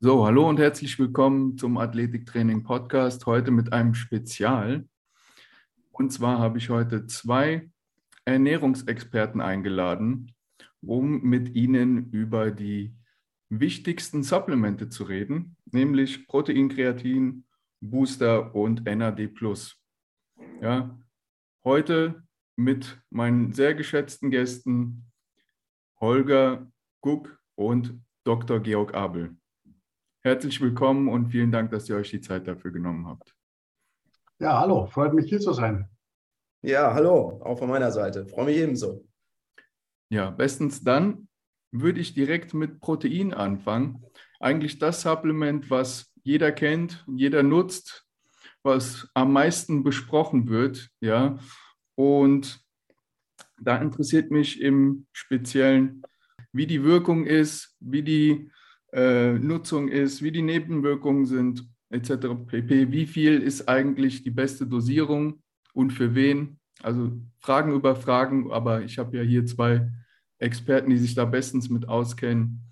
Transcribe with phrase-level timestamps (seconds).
[0.00, 3.26] So, hallo und herzlich willkommen zum Athletiktraining Podcast.
[3.26, 4.88] Heute mit einem Spezial.
[5.90, 7.68] Und zwar habe ich heute zwei
[8.24, 10.36] Ernährungsexperten eingeladen,
[10.82, 12.94] um mit ihnen über die
[13.48, 17.44] wichtigsten Supplemente zu reden, nämlich Protein, Kreatin,
[17.80, 19.28] Booster und NAD+.
[20.62, 20.96] Ja,
[21.64, 22.22] heute
[22.54, 25.10] mit meinen sehr geschätzten Gästen
[26.00, 26.70] Holger
[27.00, 28.60] Guck und Dr.
[28.60, 29.37] Georg Abel.
[30.28, 33.34] Herzlich willkommen und vielen Dank, dass ihr euch die Zeit dafür genommen habt.
[34.38, 35.88] Ja, hallo, freut mich hier zu sein.
[36.60, 38.26] Ja, hallo, auch von meiner Seite.
[38.26, 39.08] Freue mich ebenso.
[40.10, 41.28] Ja, bestens dann
[41.70, 44.04] würde ich direkt mit Protein anfangen.
[44.38, 48.06] Eigentlich das Supplement, was jeder kennt, jeder nutzt,
[48.62, 51.38] was am meisten besprochen wird, ja.
[51.94, 52.60] Und
[53.58, 56.02] da interessiert mich im Speziellen,
[56.52, 58.50] wie die Wirkung ist, wie die
[58.92, 62.28] äh, Nutzung ist, wie die Nebenwirkungen sind, etc.
[62.46, 62.92] pp.
[62.92, 66.58] Wie viel ist eigentlich die beste Dosierung und für wen?
[66.82, 69.90] Also Fragen über Fragen, aber ich habe ja hier zwei
[70.38, 72.62] Experten, die sich da bestens mit auskennen.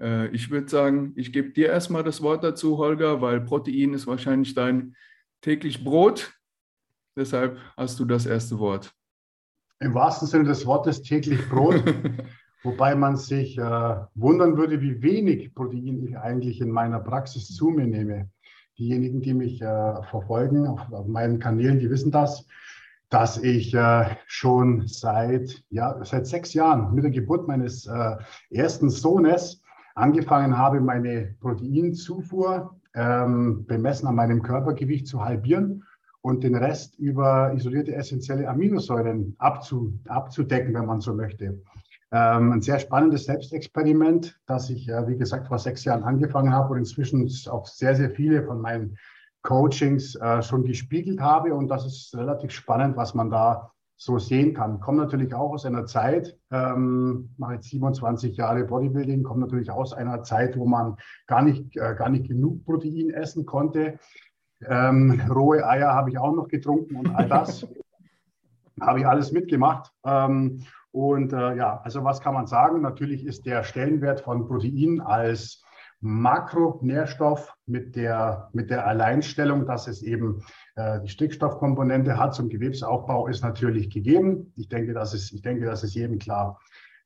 [0.00, 4.06] Äh, ich würde sagen, ich gebe dir erstmal das Wort dazu, Holger, weil Protein ist
[4.06, 4.94] wahrscheinlich dein
[5.40, 6.32] täglich Brot.
[7.16, 8.92] Deshalb hast du das erste Wort.
[9.80, 11.82] Im wahrsten Sinne des Wortes täglich Brot.
[12.62, 17.70] Wobei man sich äh, wundern würde, wie wenig Protein ich eigentlich in meiner Praxis zu
[17.70, 18.30] mir nehme.
[18.78, 22.46] Diejenigen, die mich äh, verfolgen auf, auf, meinen Kanälen, die wissen das,
[23.10, 28.16] dass ich äh, schon seit, ja, seit sechs Jahren mit der Geburt meines äh,
[28.50, 29.62] ersten Sohnes
[29.94, 35.84] angefangen habe, meine Proteinzufuhr ähm, bemessen an meinem Körpergewicht zu halbieren
[36.20, 41.62] und den Rest über isolierte essentielle Aminosäuren abzu, abzudecken, wenn man so möchte.
[42.10, 46.72] Ähm, ein sehr spannendes Selbstexperiment, das ich, äh, wie gesagt, vor sechs Jahren angefangen habe
[46.72, 48.96] und inzwischen auch sehr, sehr viele von meinen
[49.42, 51.54] Coachings äh, schon gespiegelt habe.
[51.54, 54.76] Und das ist relativ spannend, was man da so sehen kann.
[54.76, 59.70] Ich komme natürlich auch aus einer Zeit, ähm, mache jetzt 27 Jahre Bodybuilding, komme natürlich
[59.70, 63.98] aus einer Zeit, wo man gar nicht, äh, gar nicht genug Protein essen konnte.
[64.64, 67.66] Ähm, rohe Eier habe ich auch noch getrunken und all das
[68.80, 69.92] habe ich alles mitgemacht.
[70.04, 72.80] Ähm, und äh, ja, also was kann man sagen?
[72.80, 75.62] Natürlich ist der Stellenwert von Protein als
[76.00, 80.42] Makronährstoff mit der, mit der Alleinstellung, dass es eben
[80.76, 84.52] äh, die Stickstoffkomponente hat zum Gewebsaufbau, ist natürlich gegeben.
[84.56, 86.60] Ich denke, das ist, ich denke, das ist jedem klar.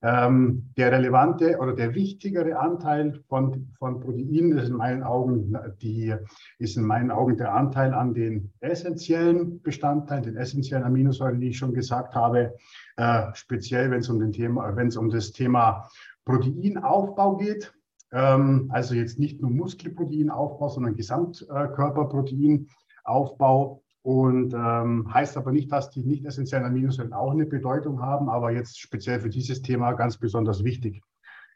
[0.05, 6.13] Ähm, der relevante oder der wichtigere Anteil von, von Protein ist in meinen Augen die,
[6.59, 11.59] ist in meinen Augen der Anteil an den essentiellen Bestandteilen, den essentiellen Aminosäuren, die ich
[11.59, 12.57] schon gesagt habe.
[12.97, 15.89] Äh, speziell, wenn es um den Thema, wenn es um das Thema
[16.25, 17.73] Proteinaufbau geht.
[18.13, 23.82] Ähm, also jetzt nicht nur Muskelproteinaufbau, sondern Gesamtkörperproteinaufbau.
[24.03, 28.51] Und ähm, heißt aber nicht, dass die nicht essentiellen Aminosäuren auch eine Bedeutung haben, aber
[28.51, 31.03] jetzt speziell für dieses Thema ganz besonders wichtig.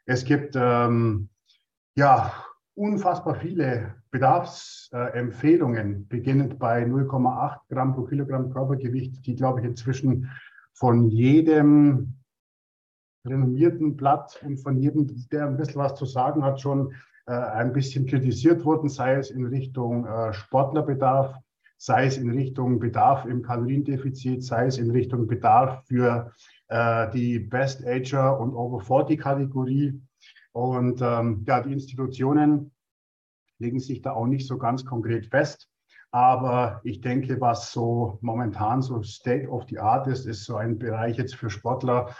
[0.05, 1.27] Es gibt ähm,
[1.95, 2.31] ja
[2.73, 10.29] unfassbar viele Bedarfsempfehlungen, äh, beginnend bei 0,8 Gramm pro Kilogramm Körpergewicht, die, glaube ich, inzwischen
[10.73, 12.13] von jedem
[13.25, 16.93] renommierten Blatt und von jedem, der ein bisschen was zu sagen hat, schon
[17.25, 21.35] äh, ein bisschen kritisiert wurden, sei es in Richtung äh, Sportlerbedarf,
[21.77, 26.31] sei es in Richtung Bedarf im Kaloriendefizit, sei es in Richtung Bedarf für
[26.67, 30.01] äh, die Best Ager und Over 40 Kategorie.
[30.51, 32.71] Und ähm, ja, die Institutionen
[33.59, 35.69] legen sich da auch nicht so ganz konkret fest.
[36.11, 40.79] Aber ich denke, was so momentan so State of the Art ist, ist so ein
[40.79, 42.15] Bereich jetzt für Sportler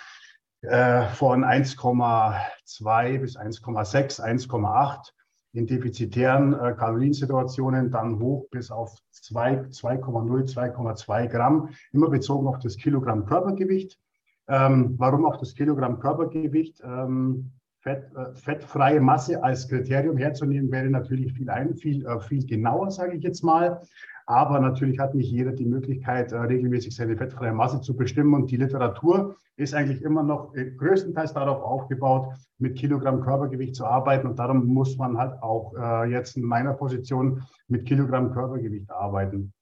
[0.61, 5.11] äh, von 1,2 bis 1,6, 1,8
[5.57, 12.77] in defizitären äh, Kaloriensituationen dann hoch bis auf 2,0, 2,2 Gramm, immer bezogen auf das
[12.77, 13.99] Kilogramm Körpergewicht.
[14.47, 16.81] Ähm, warum auf das Kilogramm Körpergewicht?
[16.85, 22.45] Ähm, Fett, äh, fettfreie Masse als Kriterium herzunehmen, wäre natürlich viel, ein, viel, äh, viel
[22.45, 23.81] genauer, sage ich jetzt mal.
[24.29, 28.33] Aber natürlich hat nicht jeder die Möglichkeit, äh, regelmäßig seine fettfreie Masse zu bestimmen.
[28.33, 33.85] Und die Literatur ist eigentlich immer noch äh, größtenteils darauf aufgebaut, mit Kilogramm Körpergewicht zu
[33.85, 34.27] arbeiten.
[34.27, 39.53] Und darum muss man halt auch äh, jetzt in meiner Position mit Kilogramm Körpergewicht arbeiten.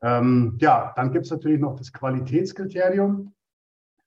[0.00, 3.34] Ähm, ja, dann gibt es natürlich noch das Qualitätskriterium.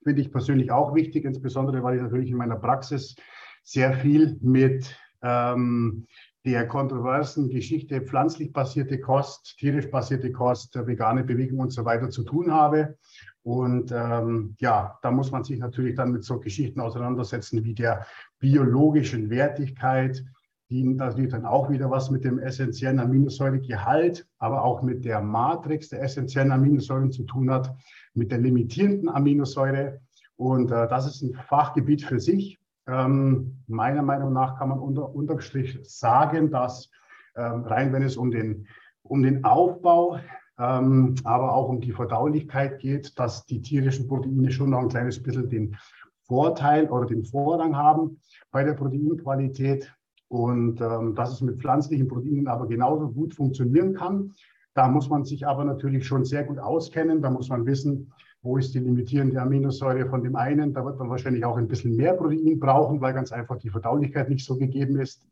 [0.03, 3.15] Finde ich persönlich auch wichtig, insbesondere weil ich natürlich in meiner Praxis
[3.63, 6.07] sehr viel mit ähm,
[6.47, 12.23] der kontroversen Geschichte pflanzlich basierte Kost, tierisch basierte Kost, vegane Bewegung und so weiter zu
[12.23, 12.95] tun habe.
[13.43, 18.07] Und ähm, ja, da muss man sich natürlich dann mit so Geschichten auseinandersetzen wie der
[18.39, 20.23] biologischen Wertigkeit,
[20.69, 25.89] die natürlich dann auch wieder was mit dem essentiellen Aminosäuregehalt, aber auch mit der Matrix
[25.89, 27.75] der essentiellen Aminosäuren zu tun hat,
[28.13, 29.99] mit der limitierenden Aminosäure.
[30.37, 32.57] Und äh, das ist ein Fachgebiet für sich.
[32.87, 36.89] Ähm, meiner Meinung nach kann man unter, unterm Strich sagen, dass
[37.35, 38.67] ähm, rein, wenn es um den,
[39.03, 40.19] um den Aufbau,
[40.59, 45.21] ähm, aber auch um die Verdaulichkeit geht, dass die tierischen Proteine schon noch ein kleines
[45.21, 45.77] bisschen den
[46.23, 48.19] Vorteil oder den Vorrang haben
[48.51, 49.93] bei der Proteinqualität
[50.29, 54.33] und ähm, dass es mit pflanzlichen Proteinen aber genauso gut funktionieren kann.
[54.73, 57.21] Da muss man sich aber natürlich schon sehr gut auskennen.
[57.21, 58.11] Da muss man wissen,
[58.47, 60.73] wo ist die limitierende Aminosäure von dem einen.
[60.73, 64.29] Da wird man wahrscheinlich auch ein bisschen mehr Protein brauchen, weil ganz einfach die Verdaulichkeit
[64.29, 65.27] nicht so gegeben ist.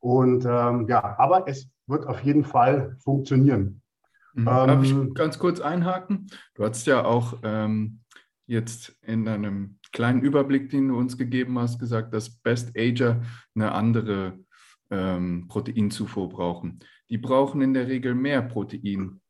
[0.00, 3.82] Und ähm, ja, aber es wird auf jeden Fall funktionieren.
[4.32, 4.44] Mhm.
[4.46, 6.26] Darf ich ähm, ganz kurz einhaken?
[6.54, 8.00] Du hast ja auch ähm,
[8.46, 13.20] jetzt in einem kleinen Überblick, den du uns gegeben hast, gesagt, dass Best Ager
[13.54, 14.38] eine andere
[14.90, 16.80] ähm, Proteinzufuhr brauchen.
[17.10, 19.20] Die brauchen in der Regel mehr Protein,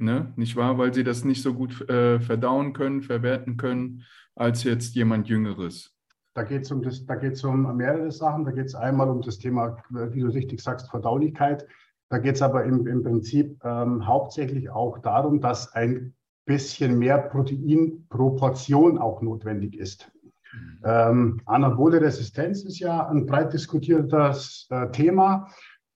[0.00, 0.32] ne?
[0.36, 0.78] nicht wahr?
[0.78, 4.04] Weil sie das nicht so gut äh, verdauen können, verwerten können,
[4.34, 5.94] als jetzt jemand Jüngeres.
[6.34, 8.44] Da geht es um, um mehrere Sachen.
[8.44, 11.66] Da geht es einmal um das Thema, wie du richtig sagst, Verdaulichkeit.
[12.08, 16.14] Da geht es aber im, im Prinzip ähm, hauptsächlich auch darum, dass ein
[16.44, 20.10] bisschen mehr Proteinproportion auch notwendig ist.
[20.52, 20.78] Mhm.
[20.84, 25.48] Ähm, Anabole Resistenz ist ja ein breit diskutiertes äh, Thema.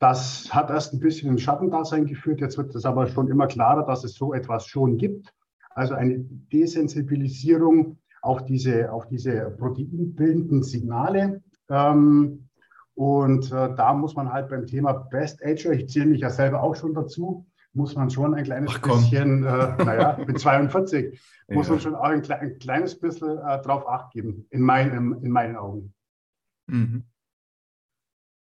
[0.05, 2.43] Das hat erst ein bisschen ein Schattendasein geführt.
[2.43, 5.33] Jetzt wird es aber schon immer klarer, dass es so etwas schon gibt.
[5.71, 11.43] Also eine Desensibilisierung auf diese, auf diese proteinbildenden Signale.
[11.71, 12.51] Ähm,
[12.93, 16.63] und äh, da muss man halt beim Thema Best Ager, ich zähle mich ja selber
[16.63, 21.19] auch schon dazu, muss man schon ein kleines bisschen, äh, naja, mit 42,
[21.49, 21.55] ja.
[21.55, 25.31] muss man schon auch ein, ein kleines bisschen äh, drauf acht geben, in, meinem, in
[25.31, 25.95] meinen Augen.
[26.67, 27.05] Mhm.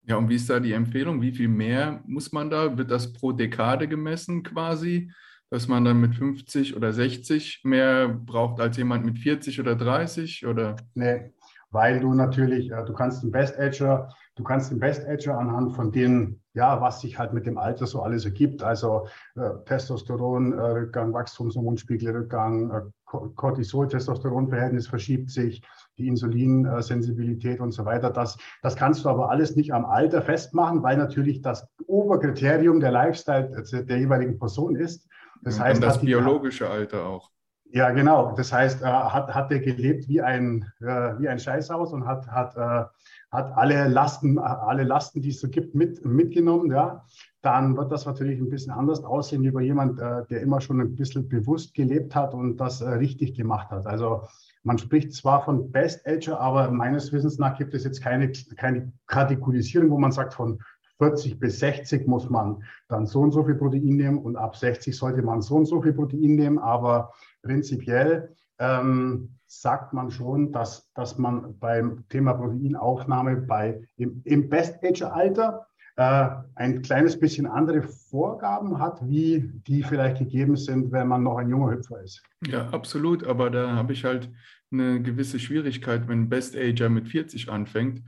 [0.07, 1.21] Ja, und wie ist da die Empfehlung?
[1.21, 2.79] Wie viel mehr muss man da?
[2.79, 5.11] Wird das pro Dekade gemessen quasi?
[5.51, 10.47] Dass man dann mit 50 oder 60 mehr braucht als jemand mit 40 oder 30?
[10.47, 10.77] Oder?
[10.95, 11.33] Nee,
[11.71, 15.75] weil du natürlich, äh, du kannst den Best Edger, du kannst den Best Edger anhand
[15.75, 21.11] von denen, ja, was sich halt mit dem Alter so alles ergibt, also äh, Testosteronrückgang,
[21.11, 25.63] äh, Wachstumshormonspiegelrückgang, äh, Cortisol-Testosteron-Verhältnis verschiebt sich,
[25.97, 28.11] die Insulinsensibilität und so weiter.
[28.11, 32.91] Das, das kannst du aber alles nicht am Alter festmachen, weil natürlich das Oberkriterium der
[32.91, 35.09] Lifestyle der jeweiligen Person ist.
[35.43, 37.31] Das heißt, das biologische Alter auch.
[37.71, 38.33] Ja, genau.
[38.37, 42.27] Das heißt, äh, hat, hat er gelebt wie ein, äh, wie ein Scheißhaus und hat,
[42.29, 42.85] hat, äh,
[43.31, 47.05] hat alle Lasten, alle Lasten, die es so gibt, mit, mitgenommen, ja,
[47.47, 50.81] dann wird das natürlich ein bisschen anders aussehen wie bei jemand, äh, der immer schon
[50.81, 53.87] ein bisschen bewusst gelebt hat und das äh, richtig gemacht hat.
[53.87, 54.23] Also
[54.65, 58.93] man spricht zwar von Best Ager, aber meines Wissens nach gibt es jetzt keine, keine
[59.07, 60.59] Kategorisierung, wo man sagt, von
[60.99, 64.97] 40 bis 60 muss man dann so und so viel Protein nehmen und ab 60
[64.97, 66.59] sollte man so und so viel Protein nehmen.
[66.59, 67.13] Aber
[67.43, 75.65] prinzipiell ähm, sagt man schon, dass, dass man beim Thema Proteinaufnahme bei, im, im Best-Age-Alter
[75.97, 81.39] äh, ein kleines bisschen andere Vorgaben hat, wie die vielleicht gegeben sind, wenn man noch
[81.39, 82.23] ein junger Hüpfer ist.
[82.47, 83.25] Ja, absolut.
[83.25, 84.31] Aber da habe ich halt
[84.71, 88.03] eine gewisse Schwierigkeit, wenn Best-Ager mit 40 anfängt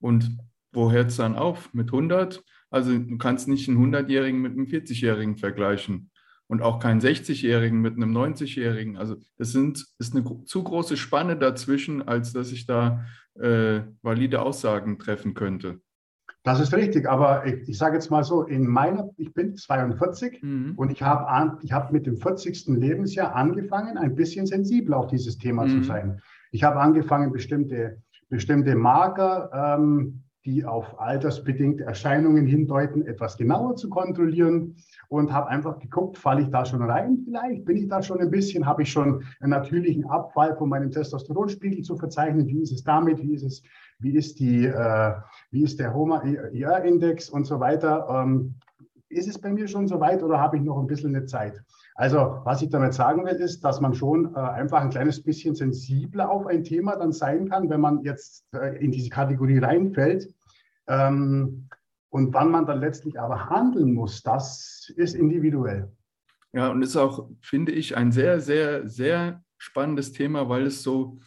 [0.00, 0.38] und
[0.72, 1.72] wo hört es dann auf?
[1.72, 2.44] Mit 100?
[2.70, 6.10] Also du kannst nicht einen 100-Jährigen mit einem 40-Jährigen vergleichen
[6.46, 8.96] und auch keinen 60-Jährigen mit einem 90-Jährigen.
[8.96, 13.04] Also das sind, ist eine zu große Spanne dazwischen, als dass ich da
[13.34, 15.80] äh, valide Aussagen treffen könnte.
[16.42, 20.42] Das ist richtig, aber ich, ich sage jetzt mal so, in meiner, ich bin 42
[20.42, 20.72] mhm.
[20.76, 22.66] und ich habe ich hab mit dem 40.
[22.68, 25.68] Lebensjahr angefangen, ein bisschen sensibel auf dieses Thema mhm.
[25.68, 26.20] zu sein.
[26.50, 33.90] Ich habe angefangen, bestimmte, bestimmte Marker ähm, die auf altersbedingte Erscheinungen hindeuten, etwas genauer zu
[33.90, 34.76] kontrollieren
[35.08, 38.30] und habe einfach geguckt, falle ich da schon rein vielleicht, bin ich da schon ein
[38.30, 42.82] bisschen, habe ich schon einen natürlichen Abfall von meinem Testosteronspiegel zu verzeichnen, wie ist es
[42.82, 43.62] damit, wie ist es,
[44.00, 45.12] wie ist die, äh,
[45.50, 48.06] wie ist der HOMA-IR-Index und so weiter.
[48.10, 48.54] Ähm,
[49.08, 51.60] ist es bei mir schon so weit oder habe ich noch ein bisschen eine Zeit?
[51.96, 55.54] Also, was ich damit sagen will, ist, dass man schon äh, einfach ein kleines bisschen
[55.54, 60.32] sensibler auf ein Thema dann sein kann, wenn man jetzt äh, in diese Kategorie reinfällt.
[60.86, 61.68] Ähm,
[62.10, 65.92] und wann man dann letztlich aber handeln muss, das ist individuell.
[66.52, 71.18] Ja, und ist auch, finde ich, ein sehr, sehr, sehr spannendes Thema, weil es so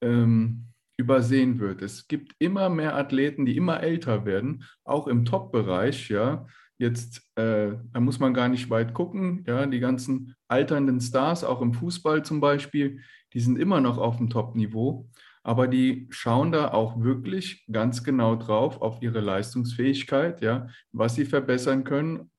[0.00, 0.71] ähm,
[1.02, 1.82] übersehen wird.
[1.82, 6.46] Es gibt immer mehr Athleten, die immer älter werden, auch im Top-Bereich, ja.
[6.78, 9.44] Jetzt, äh, da muss man gar nicht weit gucken.
[9.46, 13.00] Ja, die ganzen alternden Stars, auch im Fußball zum Beispiel,
[13.32, 15.08] die sind immer noch auf dem Top-Niveau.
[15.42, 21.24] aber die schauen da auch wirklich ganz genau drauf auf ihre Leistungsfähigkeit, ja, was sie
[21.24, 22.30] verbessern können.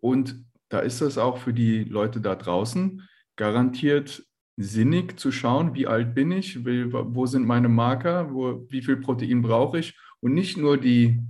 [0.00, 3.02] Und da ist das auch für die Leute da draußen
[3.36, 4.24] garantiert
[4.56, 9.42] sinnig zu schauen, wie alt bin ich, wo sind meine Marker, wo, wie viel Protein
[9.42, 9.98] brauche ich?
[10.20, 11.20] Und nicht nur die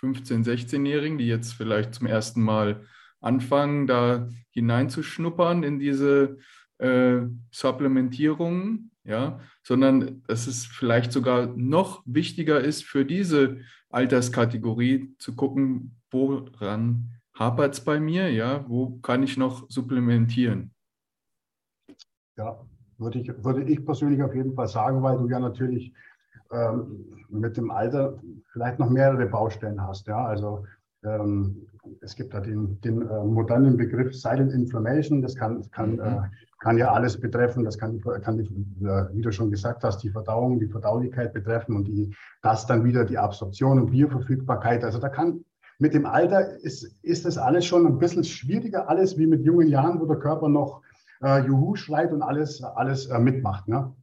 [0.00, 2.86] 15-, 16-Jährigen, die jetzt vielleicht zum ersten Mal
[3.20, 6.38] anfangen, da hineinzuschnuppern in diese
[6.78, 7.20] äh,
[7.50, 13.60] Supplementierungen, ja, sondern dass es vielleicht sogar noch wichtiger ist für diese
[13.90, 20.72] Alterskategorie zu gucken, woran hapert es bei mir, ja, wo kann ich noch supplementieren.
[22.36, 22.58] Ja,
[23.00, 25.92] würde ich, würde ich persönlich auf jeden Fall sagen, weil du ja natürlich
[26.52, 28.18] ähm, mit dem Alter
[28.52, 30.06] vielleicht noch mehrere Baustellen hast.
[30.06, 30.64] Ja, also
[31.04, 31.66] ähm,
[32.02, 35.22] es gibt da den, den äh, modernen Begriff Silent Inflammation.
[35.22, 36.00] Das kann, kann, mhm.
[36.00, 36.20] äh,
[36.60, 37.64] kann ja alles betreffen.
[37.64, 41.84] Das kann, kann die, wie du schon gesagt hast, die Verdauung, die Verdaulichkeit betreffen und
[41.84, 44.84] die, das dann wieder die Absorption und Bioverfügbarkeit.
[44.84, 45.44] Also da kann
[45.78, 49.68] mit dem Alter ist, ist das alles schon ein bisschen schwieriger, alles wie mit jungen
[49.68, 50.82] Jahren, wo der Körper noch
[51.22, 53.68] äh, Juhu schreit und alles, alles äh, mitmacht.
[53.68, 53.94] Ne?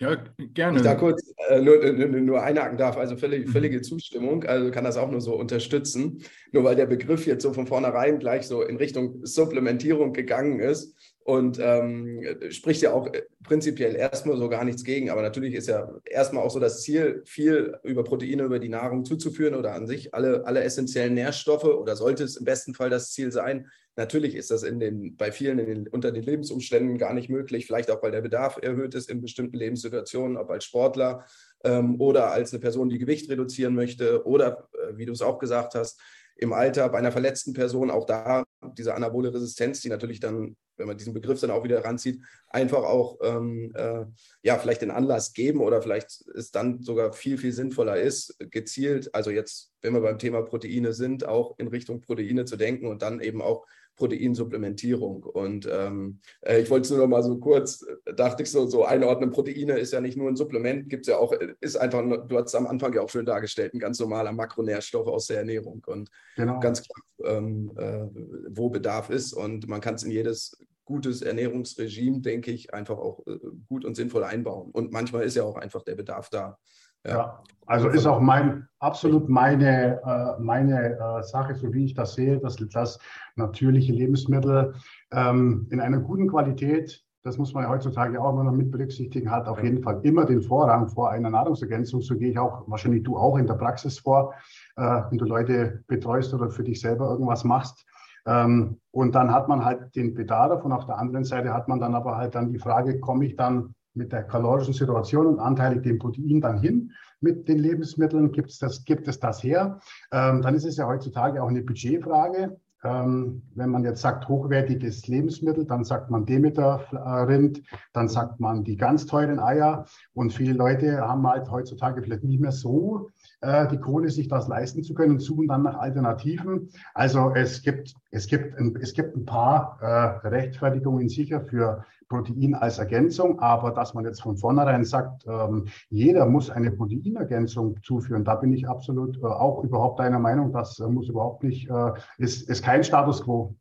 [0.00, 0.78] Ja, gerne.
[0.78, 3.52] Ich da kurz äh, nur, nur, nur einhaken darf, also völlig, mhm.
[3.52, 6.22] völlige Zustimmung, also kann das auch nur so unterstützen.
[6.52, 10.96] Nur weil der Begriff jetzt so von vornherein gleich so in Richtung Supplementierung gegangen ist
[11.24, 15.68] und ähm, spricht ja auch äh, prinzipiell erstmal so gar nichts gegen, aber natürlich ist
[15.68, 19.86] ja erstmal auch so das Ziel, viel über Proteine, über die Nahrung zuzuführen oder an
[19.86, 24.34] sich alle, alle essentiellen Nährstoffe oder sollte es im besten Fall das Ziel sein, Natürlich
[24.34, 28.02] ist das in den, bei vielen den, unter den Lebensumständen gar nicht möglich, vielleicht auch
[28.02, 31.26] weil der Bedarf erhöht ist in bestimmten Lebenssituationen, ob als Sportler
[31.64, 35.38] ähm, oder als eine Person, die Gewicht reduzieren möchte oder, äh, wie du es auch
[35.38, 36.00] gesagt hast,
[36.36, 38.44] im Alter bei einer verletzten Person auch da
[38.76, 42.82] diese anabole Resistenz, die natürlich dann, wenn man diesen Begriff dann auch wieder ranzieht, einfach
[42.82, 44.04] auch ähm, äh,
[44.42, 49.14] ja vielleicht den Anlass geben oder vielleicht es dann sogar viel viel sinnvoller ist, gezielt,
[49.14, 53.02] also jetzt, wenn wir beim Thema Proteine sind, auch in Richtung Proteine zu denken und
[53.02, 53.66] dann eben auch
[54.00, 55.22] Proteinsupplementierung.
[55.22, 58.66] Und ähm, äh, ich wollte es nur noch mal so kurz, äh, dachte ich so,
[58.66, 61.76] so einordnen, Proteine ist ja nicht nur ein Supplement, gibt es ja auch, äh, ist
[61.76, 65.26] einfach, du hast es am Anfang ja auch schön dargestellt, ein ganz normaler Makronährstoff aus
[65.26, 65.84] der Ernährung.
[65.86, 66.58] Und genau.
[66.60, 68.06] ganz klar, ähm, äh,
[68.48, 69.34] wo Bedarf ist.
[69.34, 73.38] Und man kann es in jedes gutes Ernährungsregime, denke ich, einfach auch äh,
[73.68, 74.70] gut und sinnvoll einbauen.
[74.72, 76.58] Und manchmal ist ja auch einfach der Bedarf da.
[77.06, 77.12] Ja.
[77.12, 77.42] ja.
[77.66, 82.38] also ist auch mein absolut meine, äh, meine äh, Sache, so wie ich das sehe,
[82.38, 82.98] dass, dass
[83.36, 84.74] natürliche Lebensmittel
[85.12, 89.30] ähm, in einer guten Qualität, das muss man ja heutzutage auch immer noch mit berücksichtigen,
[89.30, 92.00] hat auf jeden Fall immer den Vorrang vor einer Nahrungsergänzung.
[92.00, 94.32] So gehe ich auch, wahrscheinlich du auch in der Praxis vor,
[94.76, 97.84] äh, wenn du Leute betreust oder für dich selber irgendwas machst.
[98.26, 101.80] Ähm, und dann hat man halt den Bedarf und auf der anderen Seite hat man
[101.80, 105.82] dann aber halt dann die Frage, komme ich dann mit der kalorischen Situation und anteilig
[105.82, 108.32] dem Protein dann hin mit den Lebensmitteln?
[108.32, 109.80] Gibt es das, gibt es das her?
[110.12, 112.58] Ähm, dann ist es ja heutzutage auch eine Budgetfrage.
[112.82, 118.76] Ähm, wenn man jetzt sagt, hochwertiges Lebensmittel, dann sagt man Demeter-Rind, dann sagt man die
[118.76, 119.84] ganz teuren Eier.
[120.14, 124.48] Und viele Leute haben halt heutzutage vielleicht nicht mehr so äh, die Kohle, sich das
[124.48, 126.70] leisten zu können und suchen dann nach Alternativen.
[126.94, 132.54] Also es gibt, es gibt, ein, es gibt ein paar äh, Rechtfertigungen sicher für Protein
[132.54, 138.24] als Ergänzung, aber dass man jetzt von vornherein sagt, ähm, jeder muss eine Proteinergänzung zuführen,
[138.24, 141.92] da bin ich absolut äh, auch überhaupt deiner Meinung, das äh, muss überhaupt nicht, äh,
[142.18, 143.54] ist, ist kein Status quo.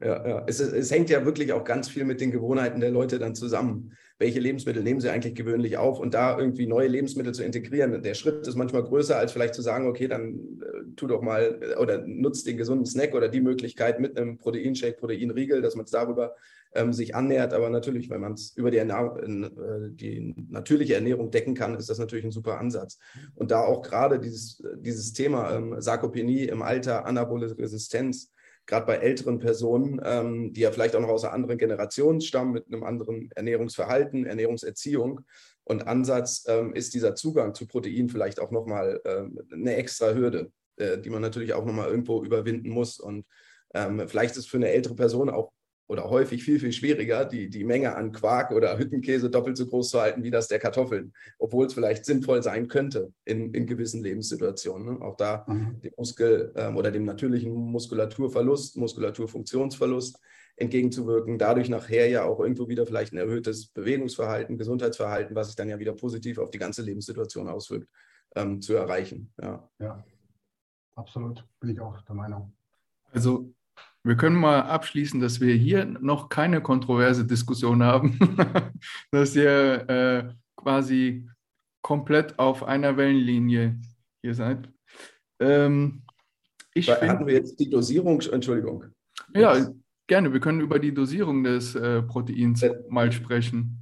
[0.00, 0.42] Ja, ja.
[0.46, 3.92] Es, es, hängt ja wirklich auch ganz viel mit den Gewohnheiten der Leute dann zusammen.
[4.22, 8.04] Welche Lebensmittel nehmen sie eigentlich gewöhnlich auf und da irgendwie neue Lebensmittel zu integrieren?
[8.04, 11.58] Der Schritt ist manchmal größer, als vielleicht zu sagen, okay, dann äh, tu doch mal
[11.80, 15.90] oder nutzt den gesunden Snack oder die Möglichkeit mit einem Proteinshake, Proteinriegel, dass man es
[15.90, 16.36] darüber
[16.72, 17.52] ähm, sich annähert.
[17.52, 21.98] Aber natürlich, wenn man es über die, äh, die, natürliche Ernährung decken kann, ist das
[21.98, 23.00] natürlich ein super Ansatz.
[23.34, 28.32] Und da auch gerade dieses, dieses Thema ähm, Sarkopenie im Alter, anabole Resistenz,
[28.72, 32.52] gerade bei älteren Personen, ähm, die ja vielleicht auch noch aus einer anderen Generation stammen,
[32.52, 35.20] mit einem anderen Ernährungsverhalten, Ernährungserziehung
[35.64, 40.50] und Ansatz, ähm, ist dieser Zugang zu Protein vielleicht auch nochmal ähm, eine extra Hürde,
[40.76, 42.98] äh, die man natürlich auch nochmal irgendwo überwinden muss.
[42.98, 43.26] Und
[43.74, 45.52] ähm, vielleicht ist für eine ältere Person auch
[45.86, 49.90] oder häufig viel, viel schwieriger, die, die Menge an Quark oder Hüttenkäse doppelt so groß
[49.90, 54.02] zu halten wie das der Kartoffeln, obwohl es vielleicht sinnvoll sein könnte in, in gewissen
[54.02, 54.94] Lebenssituationen.
[54.98, 55.02] Ne?
[55.02, 55.80] Auch da mhm.
[55.80, 60.18] dem Muskel ähm, oder dem natürlichen Muskulaturverlust, Muskulaturfunktionsverlust
[60.56, 65.68] entgegenzuwirken, dadurch nachher ja auch irgendwo wieder vielleicht ein erhöhtes Bewegungsverhalten, Gesundheitsverhalten, was sich dann
[65.68, 67.88] ja wieder positiv auf die ganze Lebenssituation auswirkt,
[68.36, 69.32] ähm, zu erreichen.
[69.40, 69.68] Ja.
[69.78, 70.04] ja,
[70.94, 72.52] absolut, bin ich auch der Meinung.
[73.10, 73.52] Also
[74.04, 78.18] Wir können mal abschließen, dass wir hier noch keine kontroverse Diskussion haben,
[79.12, 81.28] dass ihr äh, quasi
[81.82, 83.78] komplett auf einer Wellenlinie
[84.22, 84.68] hier seid.
[85.40, 86.02] Ähm,
[86.74, 88.86] ich Hatten find, wir jetzt die Dosierung, Entschuldigung.
[89.34, 89.70] Ja,
[90.06, 90.32] gerne.
[90.32, 93.81] Wir können über die Dosierung des äh, Proteins äh, mal sprechen.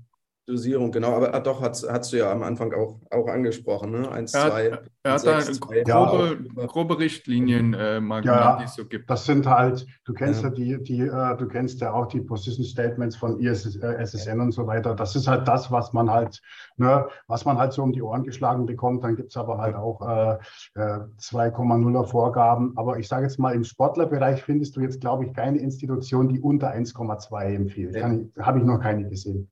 [0.50, 1.14] Dosierung, genau.
[1.14, 4.10] Aber ah, doch, hast, hast du ja am Anfang auch, auch angesprochen, ne?
[4.10, 4.78] Eins, er zwei.
[5.02, 9.08] Er hat da grobe, ja, grobe Richtlinien äh, mal ja, genannt, die es so gibt.
[9.08, 12.20] Das sind halt, du kennst ja, ja die, die äh, du kennst ja auch die
[12.20, 14.94] Position Statements von ISS, äh, SSN und so weiter.
[14.94, 16.42] Das ist halt das, was man halt,
[16.76, 19.02] ne, was man halt so um die Ohren geschlagen bekommt.
[19.04, 20.38] Dann gibt es aber halt auch äh,
[20.76, 22.76] 2,0er äh, Vorgaben.
[22.76, 26.40] Aber ich sage jetzt mal, im Sportlerbereich findest du jetzt, glaube ich, keine Institution, die
[26.40, 27.96] unter 1,2 empfiehlt.
[28.38, 29.50] Habe ich noch keine gesehen.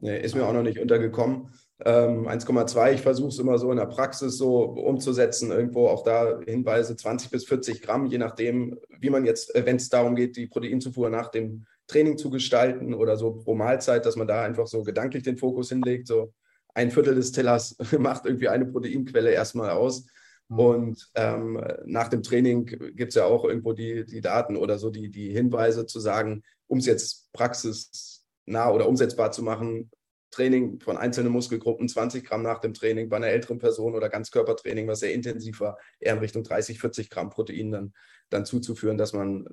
[0.00, 1.48] Nee, ist mir auch noch nicht untergekommen.
[1.84, 6.40] Ähm, 1,2, ich versuche es immer so in der Praxis so umzusetzen, irgendwo auch da
[6.46, 10.36] Hinweise 20 bis 40 Gramm, je nachdem, wie man jetzt, äh, wenn es darum geht,
[10.36, 14.66] die Proteinzufuhr nach dem Training zu gestalten oder so pro Mahlzeit, dass man da einfach
[14.66, 16.32] so gedanklich den Fokus hinlegt, so
[16.74, 20.06] ein Viertel des Tellers macht irgendwie eine Proteinquelle erstmal aus.
[20.48, 20.58] Mhm.
[20.58, 24.90] Und ähm, nach dem Training gibt es ja auch irgendwo die, die Daten oder so
[24.90, 28.11] die, die Hinweise zu sagen, um es jetzt praxis
[28.46, 29.90] nah oder umsetzbar zu machen.
[30.30, 34.88] Training von einzelnen Muskelgruppen, 20 Gramm nach dem Training bei einer älteren Person oder Ganzkörpertraining,
[34.88, 37.92] was sehr intensiv war, eher in Richtung 30, 40 Gramm Protein dann,
[38.30, 39.46] dann zuzuführen, dass man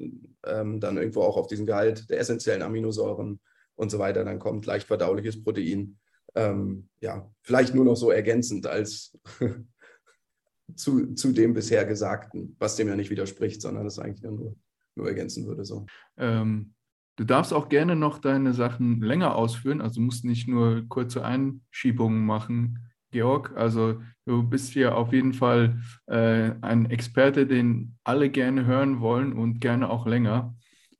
[0.45, 3.41] ähm, dann irgendwo auch auf diesen Gehalt der essentiellen Aminosäuren
[3.75, 5.99] und so weiter dann kommt, leicht verdauliches Protein.
[6.35, 9.17] Ähm, ja, vielleicht nur noch so ergänzend als
[10.75, 14.55] zu, zu dem bisher Gesagten, was dem ja nicht widerspricht, sondern das eigentlich nur,
[14.95, 15.65] nur ergänzen würde.
[15.65, 15.85] So.
[16.17, 16.73] Ähm,
[17.19, 22.25] Du darfst auch gerne noch deine Sachen länger ausführen, also musst nicht nur kurze Einschiebungen
[22.25, 22.79] machen,
[23.11, 23.51] Georg.
[23.57, 29.33] Also du bist hier auf jeden Fall äh, ein Experte, den alle gerne hören wollen
[29.33, 30.55] und gerne auch länger.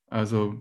[0.08, 0.56] Also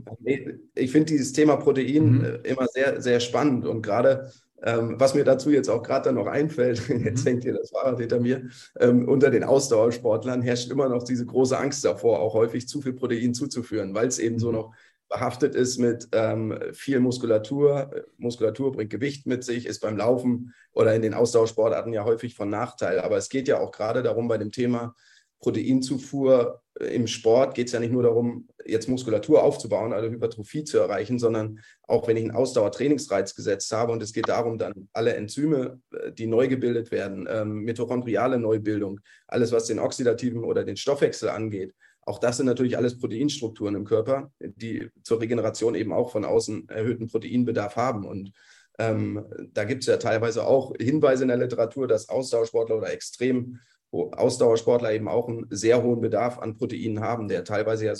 [0.74, 2.24] ich finde dieses Thema Protein mhm.
[2.24, 4.30] Äh, immer sehr, sehr spannend und gerade
[4.62, 7.28] ähm, was mir dazu jetzt auch gerade dann noch einfällt, jetzt mhm.
[7.28, 11.58] hängt hier das Fahrrad hinter mir, ähm, unter den Ausdauersportlern herrscht immer noch diese große
[11.58, 14.54] Angst davor, auch häufig zu viel Protein zuzuführen, weil es eben so mhm.
[14.54, 14.74] noch
[15.08, 17.90] behaftet ist mit ähm, viel Muskulatur.
[18.18, 22.50] Muskulatur bringt Gewicht mit sich, ist beim Laufen oder in den Ausdauersportarten ja häufig von
[22.50, 23.00] Nachteil.
[23.00, 24.94] Aber es geht ja auch gerade darum, bei dem Thema
[25.40, 30.64] Proteinzufuhr äh, im Sport geht es ja nicht nur darum, jetzt Muskulatur aufzubauen, also Hypertrophie
[30.64, 34.88] zu erreichen, sondern auch wenn ich einen Ausdauertrainingsreiz gesetzt habe und es geht darum, dann
[34.92, 40.64] alle Enzyme, äh, die neu gebildet werden, ähm, mitochondriale Neubildung, alles, was den oxidativen oder
[40.64, 41.74] den Stoffwechsel angeht,
[42.08, 46.68] auch das sind natürlich alles Proteinstrukturen im Körper, die zur Regeneration eben auch von außen
[46.68, 48.06] erhöhten Proteinbedarf haben.
[48.06, 48.32] Und
[48.78, 53.58] ähm, da gibt es ja teilweise auch Hinweise in der Literatur, dass Ausdauersportler oder extrem
[53.90, 57.94] Ausdauersportler eben auch einen sehr hohen Bedarf an Proteinen haben, der teilweise ja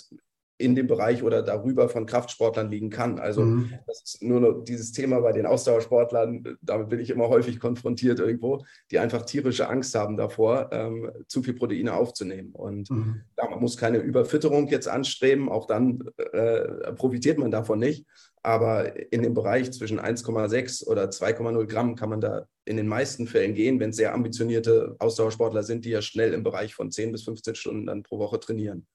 [0.59, 3.21] in dem Bereich oder darüber von Kraftsportlern liegen kann.
[3.21, 3.73] Also mhm.
[3.87, 8.19] das ist nur noch dieses Thema bei den Ausdauersportlern, damit bin ich immer häufig konfrontiert
[8.19, 12.51] irgendwo, die einfach tierische Angst haben davor, ähm, zu viel Proteine aufzunehmen.
[12.53, 13.23] Und mhm.
[13.37, 18.05] ja, man muss keine Überfütterung jetzt anstreben, auch dann äh, profitiert man davon nicht.
[18.43, 23.27] Aber in dem Bereich zwischen 1,6 oder 2,0 Gramm kann man da in den meisten
[23.27, 27.13] Fällen gehen, wenn es sehr ambitionierte Ausdauersportler sind, die ja schnell im Bereich von 10
[27.13, 28.87] bis 15 Stunden dann pro Woche trainieren.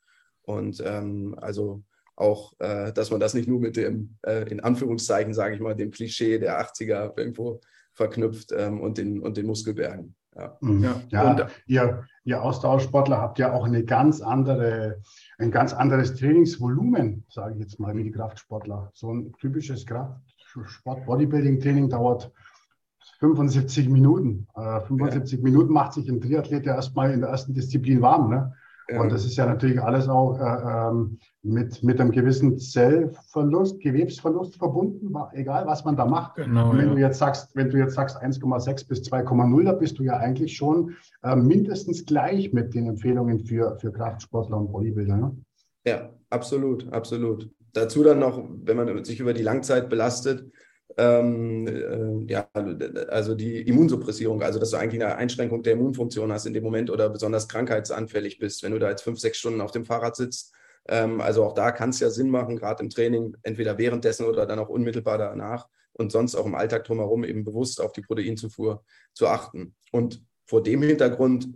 [0.43, 1.83] Und ähm, also
[2.15, 5.75] auch, äh, dass man das nicht nur mit dem, äh, in Anführungszeichen, sage ich mal,
[5.75, 7.59] dem Klischee der 80er irgendwo
[7.93, 10.15] verknüpft ähm, und, den, und den Muskelbergen.
[10.35, 10.83] Ja, mhm.
[10.83, 15.01] ja, ja und, ihr, ihr Austauschsportler habt ja auch eine ganz andere,
[15.37, 18.91] ein ganz anderes Trainingsvolumen, sage ich jetzt mal, wie die Kraftsportler.
[18.93, 22.31] So ein typisches Kraftsport-Bodybuilding-Training dauert
[23.19, 24.47] 75 Minuten.
[24.55, 25.43] Äh, 75 ja.
[25.43, 28.29] Minuten macht sich ein Triathlet ja erstmal in der ersten Disziplin warm.
[28.29, 28.53] Ne?
[28.89, 34.57] Und das ist ja natürlich alles auch äh, ähm, mit, mit einem gewissen Zellverlust, Gewebsverlust
[34.57, 36.35] verbunden, egal was man da macht.
[36.35, 36.93] Genau, Und wenn ja.
[36.93, 40.55] du jetzt sagst, wenn du jetzt sagst 1,6 bis 2,0, da bist du ja eigentlich
[40.55, 45.17] schon äh, mindestens gleich mit den Empfehlungen für, für Kraftsportler und Bodybuilder.
[45.17, 45.37] Ne?
[45.85, 47.49] Ja, absolut, absolut.
[47.73, 50.51] Dazu dann noch, wenn man sich über die Langzeit belastet,
[50.97, 52.47] ähm, äh, ja,
[53.09, 56.89] also die Immunsuppressierung, also dass du eigentlich eine Einschränkung der Immunfunktion hast in dem Moment
[56.89, 60.53] oder besonders krankheitsanfällig bist, wenn du da jetzt fünf, sechs Stunden auf dem Fahrrad sitzt.
[60.87, 64.45] Ähm, also auch da kann es ja Sinn machen, gerade im Training, entweder währenddessen oder
[64.45, 68.83] dann auch unmittelbar danach und sonst auch im Alltag drumherum eben bewusst auf die Proteinzufuhr
[69.13, 69.75] zu achten.
[69.91, 71.49] Und vor dem Hintergrund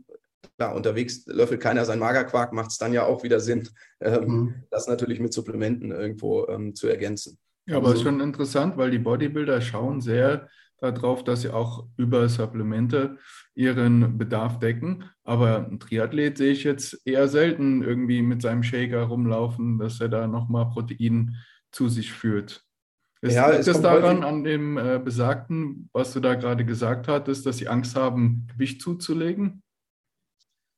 [0.57, 3.69] klar, unterwegs löffelt keiner sein Magerquark, macht es dann ja auch wieder Sinn,
[4.01, 4.63] ähm, mhm.
[4.69, 7.37] das natürlich mit Supplementen irgendwo ähm, zu ergänzen.
[7.67, 10.49] Ja, aber es ist also schon interessant, weil die Bodybuilder schauen sehr
[10.79, 13.17] darauf, dass sie auch über Supplemente
[13.55, 15.05] ihren Bedarf decken.
[15.23, 20.09] Aber ein Triathlet sehe ich jetzt eher selten irgendwie mit seinem Shaker rumlaufen, dass er
[20.09, 21.35] da nochmal Protein
[21.71, 22.63] zu sich führt.
[23.21, 27.45] Ist, ja, liegt es daran, an dem äh, Besagten, was du da gerade gesagt hattest,
[27.47, 29.63] dass sie Angst haben, Gewicht zuzulegen?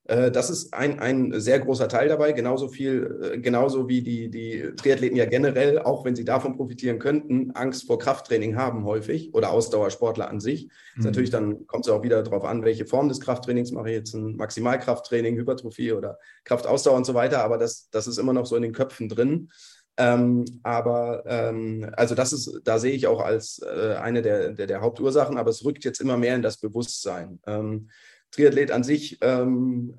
[0.10, 4.30] Äh, das ist ein, ein sehr großer Teil dabei, genauso viel, äh, genauso wie die,
[4.30, 9.34] die Triathleten ja generell, auch wenn sie davon profitieren könnten, Angst vor Krafttraining haben häufig
[9.36, 10.70] oder Ausdauersportler an sich.
[10.96, 11.04] Mhm.
[11.04, 14.16] Natürlich dann kommt es auch wieder darauf an, welche Form des Krafttrainings mache ich jetzt
[14.16, 18.56] ein Maximalkrafttraining, Hypertrophie oder Kraftausdauer und so weiter, aber das, das ist immer noch so
[18.56, 19.50] in den Köpfen drin.
[19.98, 24.66] Ähm, aber ähm, also das ist, da sehe ich auch als äh, eine der, der,
[24.66, 27.42] der, Hauptursachen, aber es rückt jetzt immer mehr in das Bewusstsein.
[27.46, 27.90] Ähm,
[28.32, 29.96] Triathlet an sich ähm,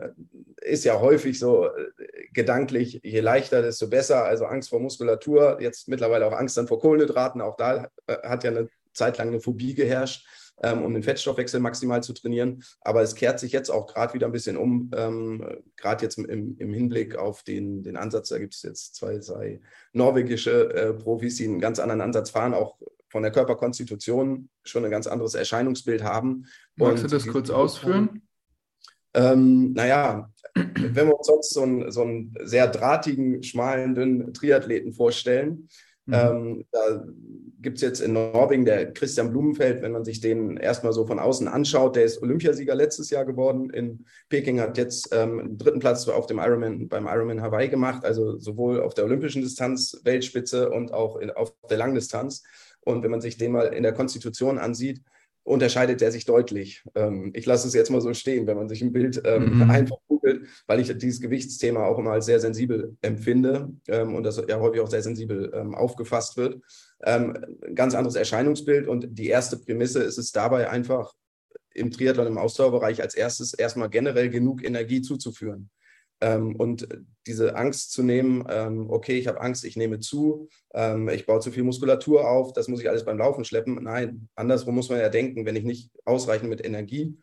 [0.60, 1.70] ist ja häufig so äh,
[2.32, 4.24] gedanklich, je leichter, desto besser.
[4.24, 7.40] Also Angst vor Muskulatur, jetzt mittlerweile auch Angst dann vor Kohlenhydraten.
[7.40, 10.26] Auch da äh, hat ja eine Zeit lang eine Phobie geherrscht,
[10.62, 12.62] ähm, um den Fettstoffwechsel maximal zu trainieren.
[12.82, 16.56] Aber es kehrt sich jetzt auch gerade wieder ein bisschen um, ähm, gerade jetzt im,
[16.58, 18.28] im, Hinblick auf den, den Ansatz.
[18.28, 19.60] Da gibt es jetzt zwei, drei
[19.92, 22.76] norwegische äh, Profis, die einen ganz anderen Ansatz fahren, auch
[23.10, 26.46] von der Körperkonstitution schon ein ganz anderes Erscheinungsbild haben.
[26.76, 28.22] Magst Und du das kurz ausführen?
[29.12, 34.92] Ähm, naja, wenn wir uns sonst so einen, so einen sehr drahtigen, schmalen, dünnen Triathleten
[34.92, 35.68] vorstellen,
[36.06, 36.14] mhm.
[36.14, 37.04] ähm, da
[37.62, 41.18] gibt es jetzt in Norwegen der Christian Blumenfeld, wenn man sich den erstmal so von
[41.18, 45.80] außen anschaut, der ist Olympiasieger letztes Jahr geworden in Peking, hat jetzt ähm, einen dritten
[45.80, 50.70] Platz auf dem Ironman, beim Ironman Hawaii gemacht, also sowohl auf der olympischen Distanz Weltspitze
[50.70, 52.42] und auch in, auf der Langdistanz.
[52.80, 55.02] Und wenn man sich den mal in der Konstitution ansieht,
[55.42, 56.84] unterscheidet er sich deutlich.
[56.94, 59.70] Ähm, ich lasse es jetzt mal so stehen, wenn man sich ein Bild ähm, mhm.
[59.70, 64.42] einfach googelt, weil ich dieses Gewichtsthema auch immer als sehr sensibel empfinde ähm, und das
[64.48, 66.62] ja häufig auch sehr sensibel ähm, aufgefasst wird.
[67.02, 67.36] Ähm,
[67.74, 71.14] ganz anderes Erscheinungsbild und die erste Prämisse ist es dabei einfach
[71.72, 75.70] im Triathlon, im Ausdauerbereich als erstes erstmal generell genug Energie zuzuführen.
[76.20, 76.86] Ähm, und
[77.26, 81.40] diese Angst zu nehmen, ähm, okay, ich habe Angst, ich nehme zu, ähm, ich baue
[81.40, 83.82] zu viel Muskulatur auf, das muss ich alles beim Laufen schleppen.
[83.82, 87.16] Nein, andersrum muss man ja denken, wenn ich nicht ausreichend mit Energie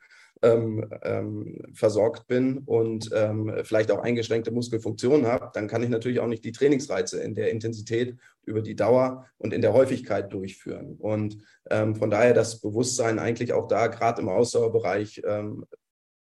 [0.44, 6.20] ähm, ähm, versorgt bin und ähm, vielleicht auch eingeschränkte Muskelfunktionen habe, dann kann ich natürlich
[6.20, 10.96] auch nicht die Trainingsreize in der Intensität über die Dauer und in der Häufigkeit durchführen.
[11.00, 15.22] Und von daher das Bewusstsein eigentlich auch da, gerade im Ausdauerbereich,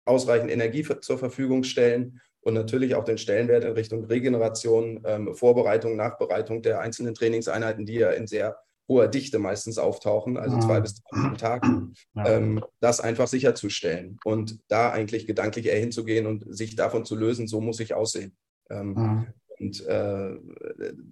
[0.05, 5.97] ausreichend Energie zur Verfügung stellen und natürlich auch den Stellenwert in Richtung Regeneration, ähm, Vorbereitung,
[5.97, 8.57] Nachbereitung der einzelnen Trainingseinheiten, die ja in sehr
[8.89, 11.65] hoher Dichte meistens auftauchen, also zwei bis drei am Tag,
[12.17, 17.47] ähm, das einfach sicherzustellen und da eigentlich gedanklich eher hinzugehen und sich davon zu lösen,
[17.47, 18.37] so muss ich aussehen.
[18.71, 19.27] Ähm,
[19.59, 20.37] und äh,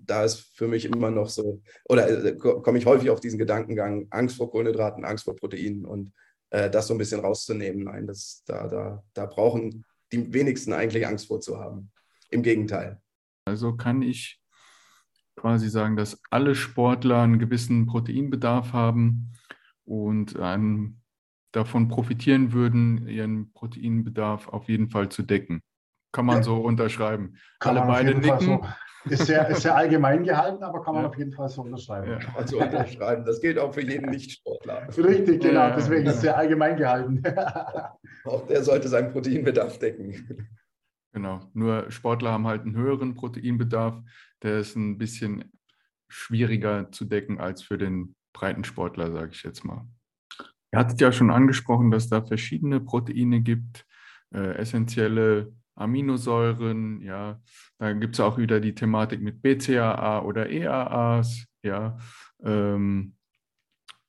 [0.05, 4.09] da ist für mich immer noch so, oder äh, komme ich häufig auf diesen Gedankengang,
[4.11, 6.13] Angst vor Kohlenhydraten, Angst vor Proteinen und
[6.51, 7.85] äh, das so ein bisschen rauszunehmen.
[7.85, 11.91] Nein, das, da, da, da brauchen die wenigsten eigentlich Angst vor zu haben.
[12.31, 13.01] Im Gegenteil.
[13.45, 14.41] Also kann ich
[15.37, 19.33] quasi sagen, dass alle Sportler einen gewissen Proteinbedarf haben
[19.85, 21.01] und ähm,
[21.53, 25.63] davon profitieren würden, ihren Proteinbedarf auf jeden Fall zu decken.
[26.13, 26.43] Kann man ja.
[26.43, 27.37] so unterschreiben.
[27.59, 28.41] Kann Alle beide nicken.
[28.41, 28.67] So.
[29.09, 31.09] Ist sehr, ist sehr allgemein gehalten, aber kann man ja.
[31.09, 32.11] auf jeden Fall so unterschreiben.
[32.11, 32.19] Ja.
[32.37, 33.25] Also unterschreiben.
[33.25, 34.89] Das gilt auch für jeden Nichtsportler.
[34.97, 35.69] Richtig, genau.
[35.69, 35.77] Ja.
[35.77, 37.23] Deswegen ist es sehr allgemein gehalten.
[38.25, 40.49] auch der sollte seinen Proteinbedarf decken.
[41.13, 41.41] Genau.
[41.55, 43.99] Nur Sportler haben halt einen höheren Proteinbedarf.
[44.43, 45.51] Der ist ein bisschen
[46.09, 49.87] schwieriger zu decken als für den breiten Sportler, sage ich jetzt mal.
[50.73, 53.87] Ihr hattet ja schon angesprochen, dass da verschiedene Proteine gibt,
[54.33, 57.41] äh, essentielle Aminosäuren, ja,
[57.79, 61.99] da gibt es auch wieder die Thematik mit BCAA oder EAAs, ja.
[62.43, 63.15] Ähm,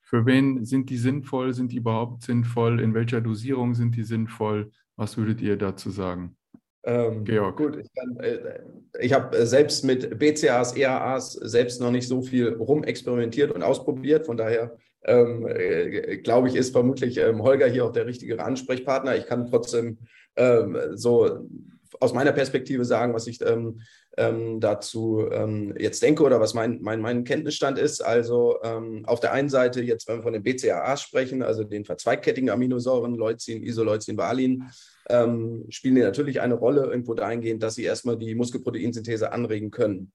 [0.01, 1.53] für wen sind die sinnvoll?
[1.53, 2.81] Sind die überhaupt sinnvoll?
[2.81, 4.71] In welcher Dosierung sind die sinnvoll?
[4.97, 6.35] Was würdet ihr dazu sagen?
[6.83, 7.57] Ähm, Georg.
[7.57, 8.59] Gut, ich, äh,
[8.99, 14.25] ich habe äh, selbst mit BCAAs, EAAs selbst noch nicht so viel rumexperimentiert und ausprobiert.
[14.25, 19.15] Von daher ähm, äh, glaube ich, ist vermutlich ähm, Holger hier auch der richtige Ansprechpartner.
[19.15, 19.99] Ich kann trotzdem
[20.35, 21.47] ähm, so
[21.99, 23.81] aus meiner Perspektive sagen, was ich ähm,
[24.17, 28.01] ähm, dazu ähm, jetzt denke oder was mein, mein, mein Kenntnisstand ist.
[28.01, 31.85] Also ähm, auf der einen Seite, jetzt wenn wir von den BCAAs sprechen, also den
[31.85, 34.63] verzweigkettigen Aminosäuren, Leucin, Isoleucin, Valin,
[35.09, 40.11] ähm, spielen die natürlich eine Rolle irgendwo dahingehend, dass sie erstmal die Muskelproteinsynthese anregen können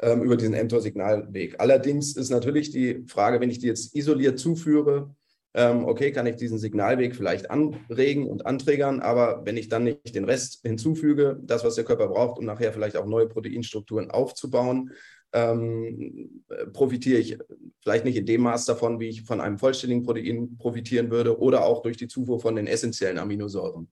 [0.00, 1.56] über diesen mTOR-Signalweg.
[1.58, 5.12] Allerdings ist natürlich die Frage, wenn ich die jetzt isoliert zuführe,
[5.58, 10.24] okay, kann ich diesen Signalweg vielleicht anregen und anträgern, aber wenn ich dann nicht den
[10.24, 14.92] Rest hinzufüge, das, was der Körper braucht, um nachher vielleicht auch neue Proteinstrukturen aufzubauen,
[15.32, 17.38] ähm, profitiere ich
[17.82, 21.64] vielleicht nicht in dem Maß davon, wie ich von einem vollständigen Protein profitieren würde oder
[21.64, 23.88] auch durch die Zufuhr von den essentiellen Aminosäuren.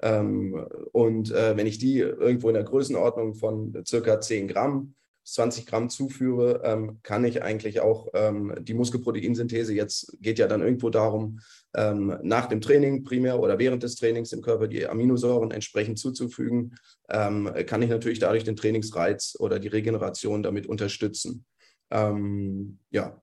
[0.00, 4.94] Ähm, und äh, wenn ich die irgendwo in der Größenordnung von circa 10 Gramm
[5.26, 10.62] 20 Gramm zuführe, ähm, kann ich eigentlich auch ähm, die Muskelproteinsynthese, jetzt geht ja dann
[10.62, 11.40] irgendwo darum,
[11.74, 16.76] ähm, nach dem Training primär oder während des Trainings dem Körper die Aminosäuren entsprechend zuzufügen,
[17.08, 21.44] ähm, kann ich natürlich dadurch den Trainingsreiz oder die Regeneration damit unterstützen.
[21.90, 23.20] Ähm, ja,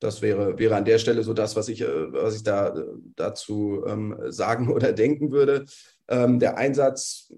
[0.00, 2.84] das wäre, wäre an der Stelle so das, was ich, äh, was ich da äh,
[3.16, 5.64] dazu ähm, sagen oder denken würde.
[6.10, 7.32] der Einsatz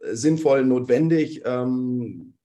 [0.00, 1.42] sinnvoll, notwendig.
[1.44, 2.35] Ähm,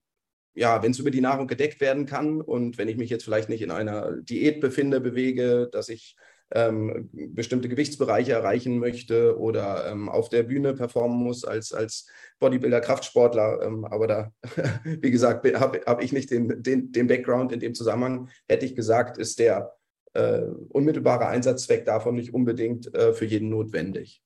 [0.54, 3.50] ja, wenn es über die Nahrung gedeckt werden kann und wenn ich mich jetzt vielleicht
[3.50, 6.16] nicht in einer Diät befinde, bewege, dass ich
[6.54, 12.08] ähm, bestimmte Gewichtsbereiche erreichen möchte oder ähm, auf der Bühne performen muss als, als
[12.40, 13.62] Bodybuilder, Kraftsportler.
[13.64, 14.32] Ähm, aber da,
[14.84, 18.30] wie gesagt, habe hab ich nicht den, den, den Background in dem Zusammenhang.
[18.50, 19.74] Hätte ich gesagt, ist der
[20.14, 24.22] äh, unmittelbare Einsatzzweck davon nicht unbedingt äh, für jeden notwendig.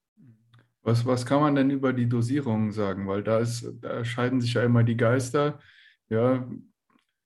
[0.82, 3.08] Was, was kann man denn über die Dosierung sagen?
[3.08, 5.60] Weil da, ist, da scheiden sich ja immer die Geister
[6.10, 6.48] ja,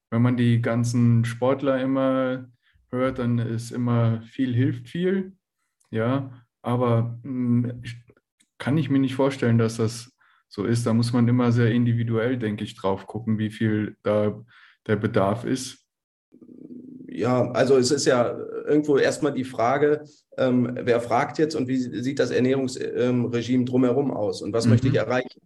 [0.10, 2.50] wenn man die ganzen Sportler immer
[2.90, 5.34] hört, dann ist immer viel hilft viel.
[5.92, 7.82] Ja, aber hm,
[8.58, 10.12] kann ich mir nicht vorstellen, dass das
[10.48, 10.86] so ist.
[10.86, 14.44] Da muss man immer sehr individuell, denke ich, drauf gucken, wie viel da
[14.88, 15.86] der Bedarf ist.
[17.08, 20.04] Ja, also es ist ja irgendwo erstmal die Frage,
[20.38, 24.72] ähm, wer fragt jetzt und wie sieht das Ernährungsregime drumherum aus und was mhm.
[24.72, 25.42] möchte ich erreichen?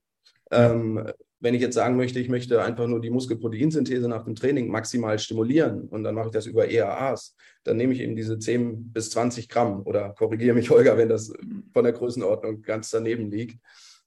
[0.52, 1.04] Ähm,
[1.44, 5.20] wenn ich jetzt sagen möchte, ich möchte einfach nur die Muskelproteinsynthese nach dem Training maximal
[5.20, 9.10] stimulieren und dann mache ich das über EAAs, dann nehme ich eben diese 10 bis
[9.10, 11.34] 20 Gramm oder korrigiere mich, Holger, wenn das
[11.74, 13.60] von der Größenordnung ganz daneben liegt.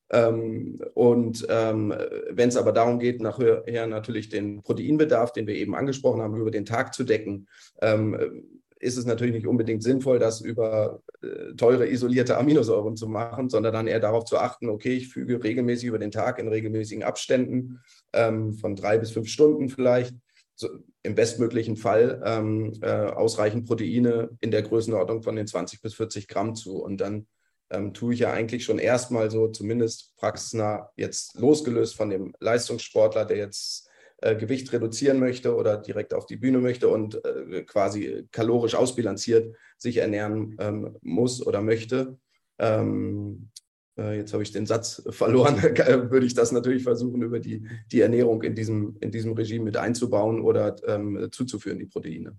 [0.09, 1.92] Ähm, und ähm,
[2.31, 6.51] wenn es aber darum geht, nachher natürlich den Proteinbedarf, den wir eben angesprochen haben, über
[6.51, 7.49] den Tag zu decken,
[7.83, 8.44] ähm,
[8.79, 13.73] ist es natürlich nicht unbedingt sinnvoll, das über äh, teure isolierte Aminosäuren zu machen, sondern
[13.73, 17.81] dann eher darauf zu achten, okay, ich füge regelmäßig über den Tag in regelmäßigen Abständen
[18.12, 20.15] ähm, von drei bis fünf Stunden vielleicht,
[20.55, 20.69] so,
[21.03, 26.29] im bestmöglichen Fall ähm, äh, ausreichend Proteine in der Größenordnung von den 20 bis 40
[26.29, 26.83] Gramm zu.
[26.83, 27.27] Und dann
[27.71, 33.25] ähm, tue ich ja eigentlich schon erstmal so, zumindest praxisnah, jetzt losgelöst von dem Leistungssportler,
[33.25, 33.86] der jetzt
[34.27, 39.55] äh, Gewicht reduzieren möchte oder direkt auf die Bühne möchte und äh, quasi kalorisch ausbilanziert
[39.79, 42.19] sich ernähren ähm, muss oder möchte.
[42.59, 43.51] Ähm,
[43.97, 45.62] äh, jetzt habe ich den Satz verloren,
[46.11, 49.77] würde ich das natürlich versuchen, über die, die Ernährung in diesem, in diesem Regime mit
[49.77, 52.37] einzubauen oder ähm, zuzuführen, die Proteine.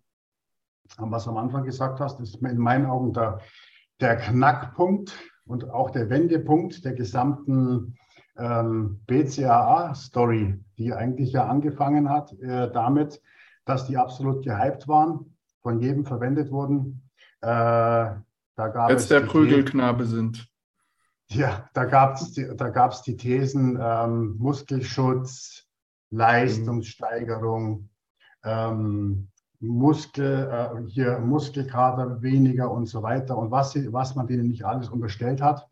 [0.97, 3.39] Was du am Anfang gesagt hast, ist in meinen Augen der,
[4.01, 5.13] der Knackpunkt
[5.45, 7.97] und auch der Wendepunkt der gesamten
[8.37, 13.21] ähm, BCAA-Story, die eigentlich ja angefangen hat äh, damit,
[13.65, 17.09] dass die absolut gehypt waren, von jedem verwendet wurden.
[17.41, 20.49] Äh, da gab Jetzt der Prügelknabe sind.
[21.29, 25.67] Ja, da gab es die, da gab's die Thesen ähm, Muskelschutz,
[26.09, 27.89] Leistungssteigerung,
[28.43, 29.27] ähm,
[29.59, 34.89] Muskel, äh, hier Muskelkater weniger und so weiter und was, was man denen nicht alles
[34.89, 35.67] unterstellt hat.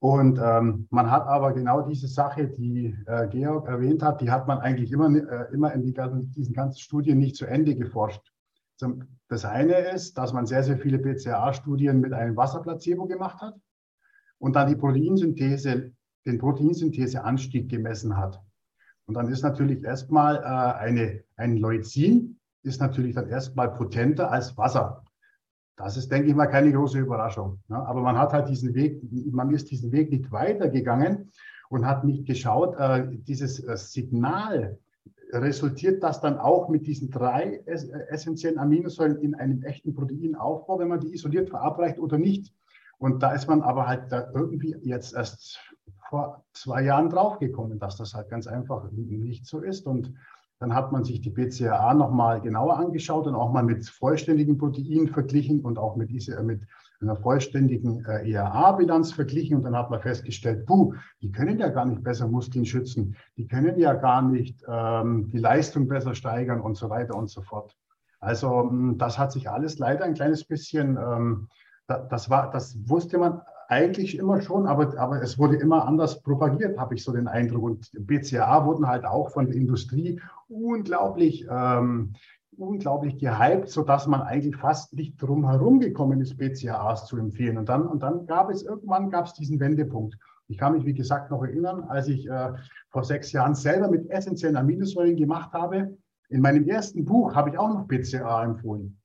[0.00, 4.46] Und ähm, man hat aber genau diese Sache, die äh, Georg erwähnt hat, die hat
[4.46, 8.20] man eigentlich immer, äh, immer in die ganzen, diesen ganzen Studien nicht zu Ende geforscht.
[9.28, 13.54] Das eine ist, dass man sehr, sehr viele BCAA-Studien mit einem Wasserplacebo gemacht hat
[14.38, 15.92] und dann die Proteinsynthese,
[16.26, 18.42] den Proteinsyntheseanstieg gemessen hat.
[19.06, 24.56] Und dann ist natürlich erstmal äh, eine, ein Leucin, ist natürlich dann erstmal potenter als
[24.56, 25.04] Wasser.
[25.76, 27.58] Das ist, denke ich mal, keine große Überraschung.
[27.68, 29.00] Ja, aber man hat halt diesen Weg,
[29.32, 31.32] man ist diesen Weg nicht weitergegangen
[31.68, 34.78] und hat nicht geschaut, äh, dieses äh, Signal,
[35.32, 37.72] resultiert das dann auch mit diesen drei äh,
[38.08, 42.54] essentiellen Aminosäuren in einem echten Proteinaufbau, wenn man die isoliert verabreicht oder nicht?
[42.98, 45.58] Und da ist man aber halt irgendwie jetzt erst
[46.08, 49.86] vor zwei Jahren draufgekommen, dass das halt ganz einfach nicht so ist.
[49.86, 50.14] Und
[50.60, 55.08] dann hat man sich die BCAA nochmal genauer angeschaut und auch mal mit vollständigen Proteinen
[55.08, 56.62] verglichen und auch mit, diese, mit
[57.00, 59.56] einer vollständigen äh, ERA-Bilanz verglichen.
[59.56, 63.46] Und dann hat man festgestellt, puh, die können ja gar nicht besser Muskeln schützen, die
[63.46, 67.76] können ja gar nicht ähm, die Leistung besser steigern und so weiter und so fort.
[68.20, 71.48] Also hm, das hat sich alles leider ein kleines bisschen, ähm,
[71.86, 76.78] das, war, das wusste man eigentlich immer schon, aber, aber es wurde immer anders propagiert,
[76.78, 77.62] habe ich so den Eindruck.
[77.62, 82.14] Und BCAA wurden halt auch von der Industrie unglaublich, ähm,
[82.56, 87.58] unglaublich gehypt, sodass man eigentlich fast nicht drum herum gekommen ist, BCAAs zu empfehlen.
[87.58, 90.16] Und dann, und dann gab es irgendwann gab es diesen Wendepunkt.
[90.48, 92.52] Ich kann mich, wie gesagt, noch erinnern, als ich äh,
[92.90, 95.96] vor sechs Jahren selber mit essentiellen Aminosäuren gemacht habe,
[96.28, 98.98] In meinem ersten Buch habe ich auch noch BCA empfohlen,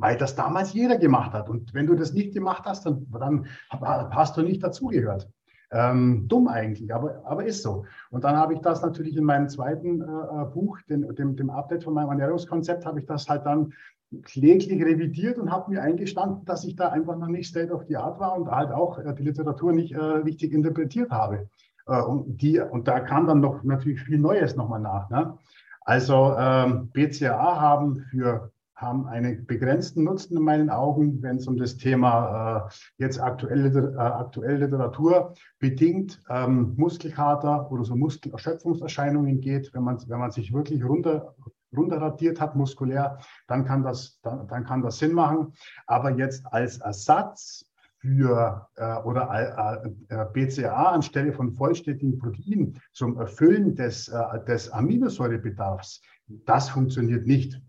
[0.00, 1.48] weil das damals jeder gemacht hat.
[1.48, 5.28] Und wenn du das nicht gemacht hast, dann, dann hast du nicht dazugehört.
[5.72, 7.84] Ähm, dumm eigentlich, aber, aber ist so.
[8.10, 11.50] Und dann habe ich das natürlich in meinem zweiten äh, äh Buch, den, dem, dem
[11.50, 13.72] Update von meinem Ernährungskonzept, habe ich das halt dann
[14.24, 17.96] kläglich revidiert und habe mir eingestanden, dass ich da einfach noch nicht State of the
[17.96, 21.48] Art war und halt auch äh, die Literatur nicht äh, richtig interpretiert habe.
[21.86, 25.08] Äh, und, die, und da kam dann noch natürlich viel Neues nochmal nach.
[25.10, 25.38] Ne?
[25.82, 31.56] Also ähm, BCAA haben für haben einen begrenzten Nutzen in meinen Augen, wenn es um
[31.56, 39.72] das Thema äh, jetzt aktuelle, äh, aktuelle Literatur bedingt ähm, Muskelkater oder so Muskelerschöpfungserscheinungen geht,
[39.74, 41.34] wenn man, wenn man sich wirklich runter,
[41.76, 45.52] runterradiert hat muskulär, dann kann, das, dann, dann kann das Sinn machen.
[45.86, 47.66] Aber jetzt als Ersatz
[47.98, 54.70] für äh, oder äh, äh BCA anstelle von vollständigen Proteinen zum Erfüllen des, äh, des
[54.70, 56.00] Aminosäurebedarfs,
[56.46, 57.60] das funktioniert nicht.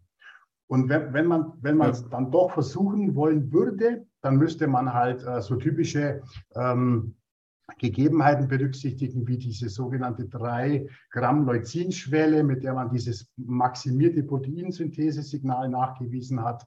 [0.71, 4.93] Und wenn, wenn man wenn man es dann doch versuchen wollen würde, dann müsste man
[4.93, 6.21] halt äh, so typische
[6.55, 7.15] ähm,
[7.77, 16.41] Gegebenheiten berücksichtigen, wie diese sogenannte 3 Gramm Leucinschwelle, mit der man dieses maximierte Proteinsynthese-Signal nachgewiesen
[16.41, 16.65] hat,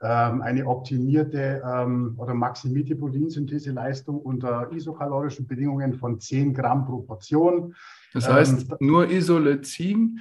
[0.00, 7.74] ähm, eine optimierte ähm, oder maximierte Proteinsyntheseleistung unter isokalorischen Bedingungen von 10 Gramm pro Portion.
[8.14, 10.20] Das heißt, ähm, nur Isoleucin,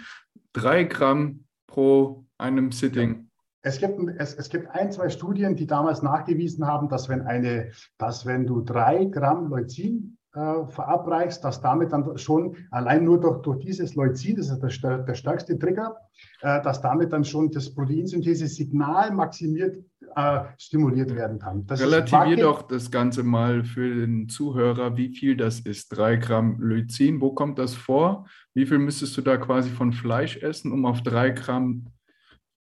[0.51, 3.27] 3 Gramm pro einem Sitting.
[3.63, 7.71] Es gibt, es, es gibt ein, zwei Studien, die damals nachgewiesen haben, dass wenn, eine,
[7.99, 13.41] dass wenn du drei Gramm Leucin äh, verabreichst, dass damit dann schon allein nur durch,
[13.43, 15.95] durch dieses Leucin, das ist der, der stärkste Trigger,
[16.41, 19.77] äh, dass damit dann schon das Proteinsynthese-Signal maximiert
[20.15, 21.65] äh, stimuliert werden kann.
[21.67, 25.89] Das Relativier doch das Ganze mal für den Zuhörer, wie viel das ist.
[25.89, 28.25] Drei Gramm Leucin, wo kommt das vor?
[28.53, 31.85] Wie viel müsstest du da quasi von Fleisch essen, um auf drei Gramm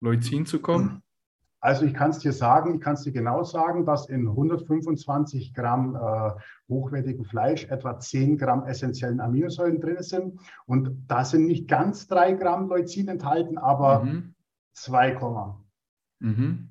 [0.01, 1.03] Leucin zu kommen?
[1.61, 5.55] Also ich kann es dir sagen, ich kann es dir genau sagen, dass in 125
[5.55, 6.31] Gramm äh,
[6.69, 10.41] hochwertigem Fleisch etwa 10 Gramm essentiellen Aminosäuren drin sind.
[10.67, 14.35] Und da sind nicht ganz 3 Gramm Leucin enthalten, aber mhm.
[14.75, 15.19] 2,
[16.21, 16.71] mhm.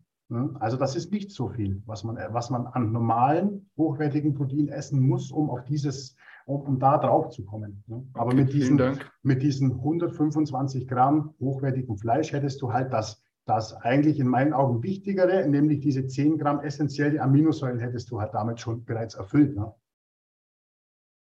[0.59, 5.01] Also das ist nicht so viel, was man, was man an normalen, hochwertigen Protein essen
[5.01, 6.15] muss, um auf dieses,
[6.47, 7.83] um, um da drauf zu kommen.
[8.13, 13.73] Aber okay, mit, diesen, mit diesen 125 Gramm hochwertigem Fleisch hättest du halt das das
[13.73, 18.59] eigentlich in meinen Augen wichtigere, nämlich diese 10 Gramm essentielle Aminosäuren hättest du halt damit
[18.59, 19.55] schon bereits erfüllt.
[19.55, 19.73] Ne?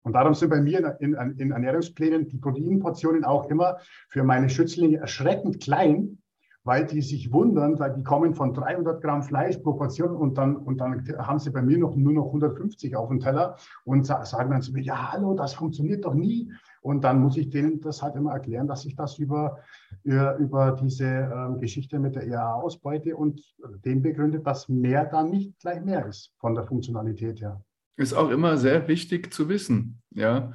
[0.04, 4.48] Und darum sind bei mir in, in, in Ernährungsplänen die Proteinportionen auch immer für meine
[4.48, 6.22] Schützlinge erschreckend klein,
[6.64, 10.56] weil die sich wundern, weil die kommen von 300 Gramm Fleisch pro Portion und dann,
[10.56, 14.50] und dann haben sie bei mir noch, nur noch 150 auf dem Teller und sagen
[14.50, 16.50] dann zu mir, ja, hallo, das funktioniert doch nie.
[16.80, 19.58] Und dann muss ich denen das halt immer erklären, dass ich das über,
[20.02, 23.42] über diese ähm, Geschichte mit der ERA ausbeute und
[23.84, 27.62] dem begründet, dass mehr dann nicht gleich mehr ist von der Funktionalität her.
[27.96, 30.02] Ist auch immer sehr wichtig zu wissen.
[30.10, 30.52] Ja.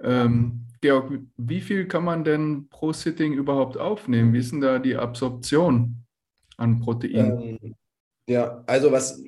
[0.00, 4.32] Ähm, Georg, wie viel kann man denn pro Sitting überhaupt aufnehmen?
[4.32, 6.04] Wie ist denn da die Absorption
[6.56, 7.58] an Protein?
[7.62, 7.74] Ähm,
[8.28, 9.22] ja, also was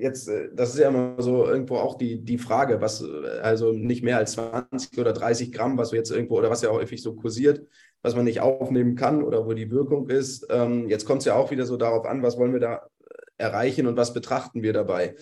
[0.00, 3.72] jetzt, äh, das ist ja immer so irgendwo auch die, die Frage, was, äh, also
[3.72, 6.78] nicht mehr als 20 oder 30 Gramm, was du jetzt irgendwo, oder was ja auch
[6.78, 7.64] häufig so kursiert,
[8.02, 10.46] was man nicht aufnehmen kann oder wo die Wirkung ist.
[10.50, 12.86] Ähm, jetzt kommt es ja auch wieder so darauf an, was wollen wir da
[13.36, 15.14] erreichen und was betrachten wir dabei.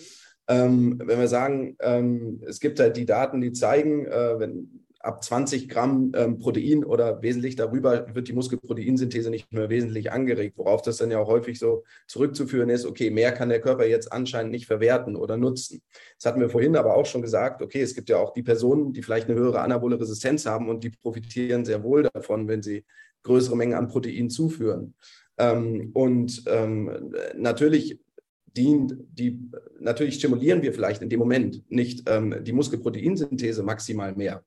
[0.47, 5.23] Ähm, wenn wir sagen, ähm, es gibt halt die Daten, die zeigen, äh, wenn ab
[5.23, 10.81] 20 Gramm ähm, Protein oder wesentlich darüber wird die Muskelproteinsynthese nicht mehr wesentlich angeregt, worauf
[10.81, 14.51] das dann ja auch häufig so zurückzuführen ist, okay, mehr kann der Körper jetzt anscheinend
[14.51, 15.81] nicht verwerten oder nutzen.
[16.17, 18.91] Das hatten wir vorhin aber auch schon gesagt, okay, es gibt ja auch die Personen,
[18.91, 22.83] die vielleicht eine höhere anabole Resistenz haben und die profitieren sehr wohl davon, wenn sie
[23.23, 24.95] größere Mengen an Protein zuführen.
[25.37, 27.99] Ähm, und ähm, natürlich
[28.57, 29.39] dient die,
[29.79, 34.43] natürlich stimulieren wir vielleicht in dem Moment nicht ähm, die Muskelproteinsynthese maximal mehr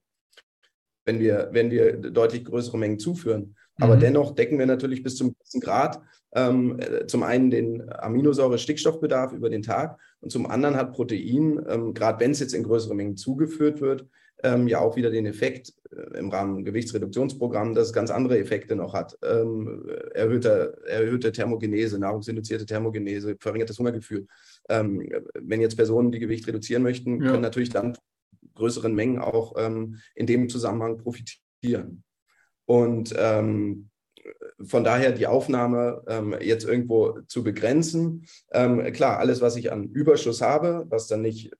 [1.04, 3.56] wenn wir, wenn wir deutlich größere Mengen zuführen.
[3.80, 4.00] Aber mhm.
[4.00, 6.00] dennoch decken wir natürlich bis zum gewissen Grad
[6.34, 12.20] ähm, zum einen den Aminosäure-Stickstoffbedarf über den Tag und zum anderen hat Protein, ähm, gerade
[12.20, 14.06] wenn es jetzt in größere Mengen zugeführt wird,
[14.42, 18.74] ähm, ja auch wieder den Effekt äh, im Rahmen Gewichtsreduktionsprogramm, dass es ganz andere Effekte
[18.76, 19.16] noch hat.
[19.22, 24.26] Ähm, erhöhte, erhöhte Thermogenese, nahrungsinduzierte Thermogenese, verringertes Hungergefühl.
[24.68, 27.30] Ähm, wenn jetzt Personen, die Gewicht reduzieren möchten, ja.
[27.30, 27.96] können natürlich dann
[28.62, 32.04] größeren Mengen auch ähm, in dem Zusammenhang profitieren.
[32.64, 33.90] Und ähm,
[34.62, 38.24] von daher die Aufnahme ähm, jetzt irgendwo zu begrenzen.
[38.52, 41.50] Ähm, klar, alles, was ich an Überschuss habe, was dann nicht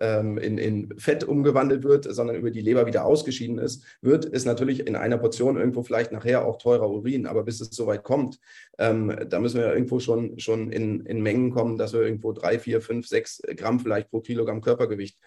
[0.00, 4.44] ähm, in, in Fett umgewandelt wird, sondern über die Leber wieder ausgeschieden ist, wird, ist
[4.44, 7.26] natürlich in einer Portion irgendwo vielleicht nachher auch teurer Urin.
[7.26, 8.38] Aber bis es soweit kommt,
[8.78, 12.58] ähm, da müssen wir irgendwo schon, schon in, in Mengen kommen, dass wir irgendwo drei,
[12.58, 15.18] vier, fünf, sechs Gramm vielleicht pro Kilogramm Körpergewicht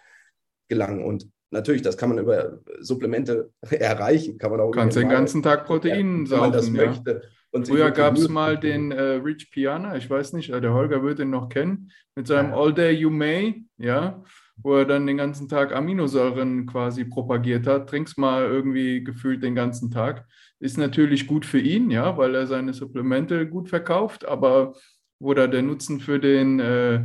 [0.68, 1.04] gelangen.
[1.04, 4.38] Und natürlich, das kann man über Supplemente erreichen.
[4.38, 6.72] Kann man auch Kannst den ganzen Tag Protein ja, saufen, das ja.
[6.72, 7.22] möchte.
[7.54, 11.04] Und Früher gab es mal den äh, Rich Piana, ich weiß nicht, äh, der Holger
[11.04, 14.24] wird ihn noch kennen, mit seinem All Day You May, ja,
[14.56, 17.88] wo er dann den ganzen Tag Aminosäuren quasi propagiert hat.
[17.88, 20.26] Trinkst mal irgendwie gefühlt den ganzen Tag.
[20.58, 24.74] Ist natürlich gut für ihn, ja, weil er seine Supplemente gut verkauft, aber
[25.20, 27.04] wo da der Nutzen für den, äh,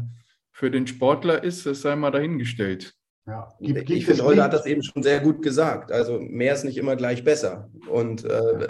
[0.52, 2.96] für den Sportler ist, das sei mal dahingestellt.
[3.30, 3.48] Ja.
[3.60, 5.92] Gibt, gibt ich finde, Holger hat das eben schon sehr gut gesagt.
[5.92, 7.70] Also mehr ist nicht immer gleich besser.
[7.88, 8.68] Und äh,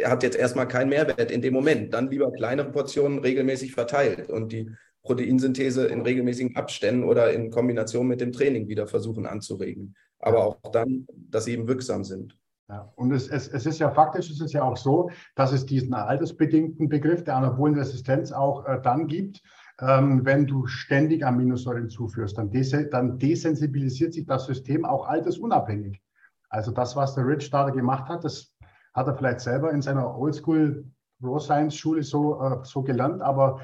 [0.00, 1.92] er hat jetzt erstmal keinen Mehrwert in dem Moment.
[1.92, 4.70] Dann lieber kleinere Portionen regelmäßig verteilt und die
[5.02, 9.94] Proteinsynthese in regelmäßigen Abständen oder in Kombination mit dem Training wieder versuchen anzuregen.
[10.20, 12.36] Aber auch dann, dass sie eben wirksam sind.
[12.70, 15.64] Ja, und es, es, es ist ja faktisch, es ist ja auch so, dass es
[15.64, 19.42] diesen altersbedingten Begriff der anabolen Resistenz auch äh, dann gibt,
[19.80, 26.02] ähm, wenn du ständig Aminosäuren zuführst, dann, des dann desensibilisiert sich das System auch altersunabhängig.
[26.48, 28.54] Also das, was der Rich da gemacht hat, das
[28.94, 30.84] hat er vielleicht selber in seiner Oldschool
[31.22, 33.60] Raw Science Schule so, äh, so gelernt, aber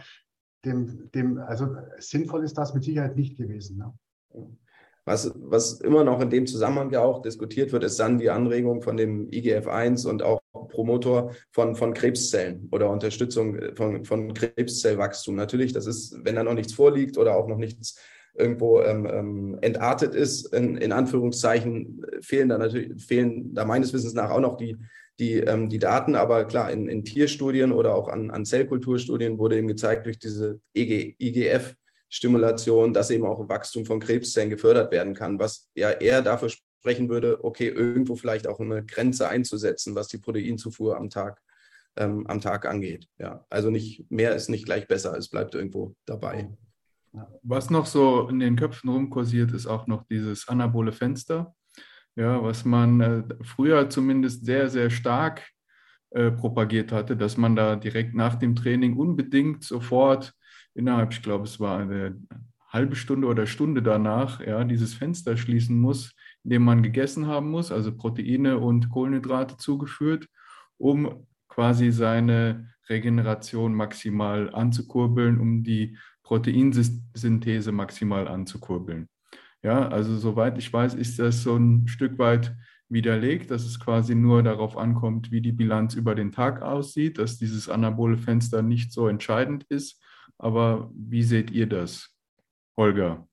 [0.65, 3.79] dem, dem, also sinnvoll ist das mit Sicherheit nicht gewesen.
[3.79, 3.93] Ne?
[5.07, 8.81] Was, was immer noch in dem Zusammenhang ja auch diskutiert wird, ist dann die Anregung
[8.81, 15.35] von dem IGF-1 und auch Promotor von, von Krebszellen oder Unterstützung von, von Krebszellwachstum.
[15.35, 17.99] Natürlich, das ist, wenn da noch nichts vorliegt oder auch noch nichts
[18.37, 24.15] irgendwo ähm, ähm, entartet ist, in, in Anführungszeichen, fehlen da natürlich, fehlen da meines Wissens
[24.15, 24.77] nach auch noch die,
[25.21, 29.59] die, ähm, die Daten, aber klar, in, in Tierstudien oder auch an, an Zellkulturstudien wurde
[29.59, 31.77] eben gezeigt durch diese EG, IGF,
[32.15, 37.09] Stimulation, dass eben auch Wachstum von Krebszellen gefördert werden kann, was ja eher dafür sprechen
[37.09, 41.43] würde, okay, irgendwo vielleicht auch eine Grenze einzusetzen, was die Proteinzufuhr am Tag,
[41.97, 43.09] ähm, am Tag angeht.
[43.19, 46.57] Ja, also nicht mehr ist nicht gleich besser, es bleibt irgendwo dabei.
[47.43, 51.53] Was noch so in den Köpfen rumkursiert, ist auch noch dieses anabole Fenster,
[52.15, 55.43] ja, was man äh, früher zumindest sehr, sehr stark
[56.11, 60.33] äh, propagiert hatte, dass man da direkt nach dem Training unbedingt sofort
[60.75, 62.21] innerhalb, ich glaube, es war eine
[62.69, 67.51] halbe Stunde oder Stunde danach, ja, dieses Fenster schließen muss, in dem man gegessen haben
[67.51, 70.29] muss, also Proteine und Kohlenhydrate zugeführt,
[70.77, 79.09] um quasi seine Regeneration maximal anzukurbeln, um die Proteinsynthese maximal anzukurbeln.
[79.63, 82.55] Ja, also soweit ich weiß, ist das so ein Stück weit
[82.89, 87.39] widerlegt, dass es quasi nur darauf ankommt, wie die Bilanz über den Tag aussieht, dass
[87.39, 90.04] dieses anabole Fenster nicht so entscheidend ist,
[90.39, 92.11] aber wie seht ihr das,
[92.77, 93.27] Holger?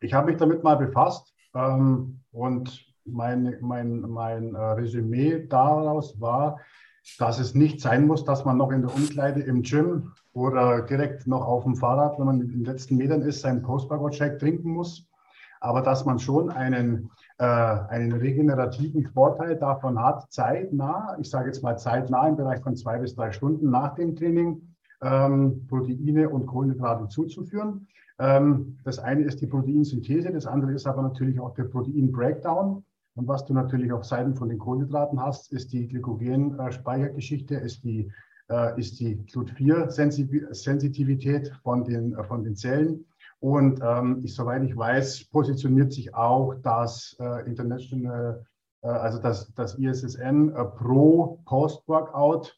[0.00, 6.58] Ich habe mich damit mal befasst ähm, und mein, mein, mein äh, Resümee daraus war,
[7.18, 11.26] dass es nicht sein muss, dass man noch in der Umkleide im Gym oder direkt
[11.26, 15.08] noch auf dem Fahrrad, wenn man in den letzten Metern ist, seinen Post-Workout-Shake trinken muss,
[15.60, 21.62] aber dass man schon einen, äh, einen regenerativen Vorteil davon hat, zeitnah, ich sage jetzt
[21.62, 24.67] mal zeitnah im Bereich von zwei bis drei Stunden nach dem Training,
[25.02, 27.86] ähm, Proteine und Kohlenhydrate zuzuführen.
[28.18, 32.84] Ähm, das eine ist die Proteinsynthese, das andere ist aber natürlich auch der Protein-Breakdown.
[33.14, 38.10] Und was du natürlich auf Seiten von den Kohlenhydraten hast, ist die Glykogen-Speichergeschichte, ist die,
[38.48, 43.04] äh, ist die Glut-4-Sensitivität von den, äh, von den Zellen.
[43.40, 48.44] Und ähm, ich, soweit ich weiß, positioniert sich auch das äh, International,
[48.82, 52.56] äh, also das, das ISSN äh, pro Post-Workout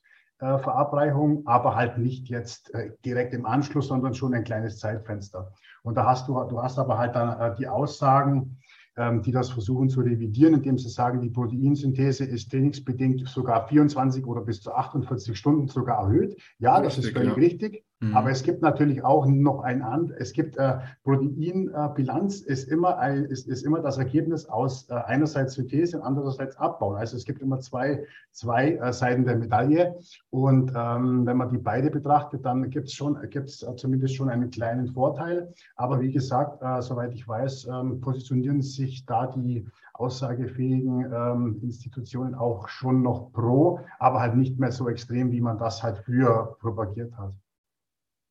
[0.59, 5.53] Verabreichung, aber halt nicht jetzt äh, direkt im Anschluss, sondern schon ein kleines Zeitfenster.
[5.82, 8.59] Und da hast du, du hast aber halt dann äh, die Aussagen,
[8.97, 14.26] ähm, die das versuchen zu revidieren, indem sie sagen, die Proteinsynthese ist trainingsbedingt sogar 24
[14.26, 16.41] oder bis zu 48 Stunden sogar erhöht.
[16.59, 17.34] Ja, das ist völlig ja.
[17.34, 17.84] richtig.
[18.01, 18.17] Mhm.
[18.17, 22.99] Aber es gibt natürlich auch noch ein an, es gibt äh, Proteinbilanz äh, ist immer
[22.99, 26.97] ein, ist, ist immer das Ergebnis aus äh, einerseits Synthese und andererseits Abbauen.
[26.97, 29.97] Also es gibt immer zwei, zwei äh, Seiten der Medaille.
[30.31, 34.51] Und ähm, wenn man die beide betrachtet, dann gibt es schon, gibt's zumindest schon einen
[34.51, 35.53] kleinen Vorteil.
[35.77, 42.35] Aber wie gesagt, äh, soweit ich weiß, ähm, positionieren sich da die aussagefähigen ähm, Institutionen
[42.35, 46.57] auch schon noch pro, aber halt nicht mehr so extrem, wie man das halt früher
[46.61, 47.35] propagiert hat.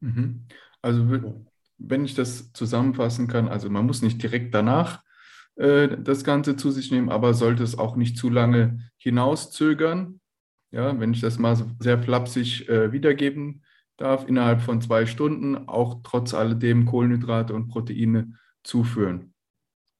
[0.01, 0.45] Mhm.
[0.81, 1.43] Also
[1.77, 5.03] wenn ich das zusammenfassen kann, also man muss nicht direkt danach
[5.55, 10.19] äh, das Ganze zu sich nehmen, aber sollte es auch nicht zu lange hinauszögern.
[10.71, 13.63] Ja, wenn ich das mal sehr flapsig äh, wiedergeben
[13.97, 18.33] darf, innerhalb von zwei Stunden auch trotz alledem Kohlenhydrate und Proteine
[18.63, 19.28] zuführen.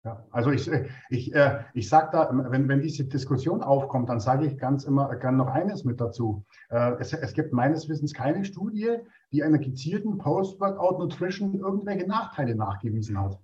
[0.09, 0.69] Ja, also ich,
[1.09, 5.15] ich, äh, ich sage da, wenn, wenn diese Diskussion aufkommt, dann sage ich ganz immer
[5.17, 6.45] gern noch eines mit dazu.
[6.69, 8.97] Äh, es, es gibt meines Wissens keine Studie,
[9.31, 13.37] die einer gezielten Post-Workout-Nutrition irgendwelche Nachteile nachgewiesen hat.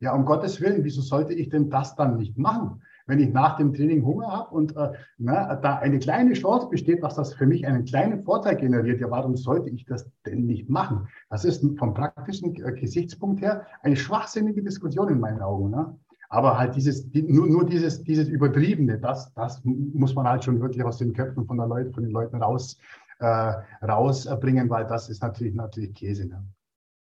[0.00, 2.82] Ja, um Gottes Willen, wieso sollte ich denn das dann nicht machen?
[3.08, 7.02] Wenn ich nach dem Training Hunger habe und äh, na, da eine kleine Chance besteht,
[7.02, 10.68] dass das für mich einen kleinen Vorteil generiert, ja, warum sollte ich das denn nicht
[10.68, 11.08] machen?
[11.30, 15.70] Das ist vom praktischen äh, Gesichtspunkt her eine schwachsinnige Diskussion in meinen Augen.
[15.70, 15.98] Ne?
[16.28, 20.60] Aber halt dieses, die, nur, nur dieses, dieses Übertriebene, das, das muss man halt schon
[20.60, 22.78] wirklich aus den Köpfen von, der Leute, von den Leuten raus,
[23.20, 26.28] äh, rausbringen, weil das ist natürlich, natürlich Käse.
[26.28, 26.44] Ne?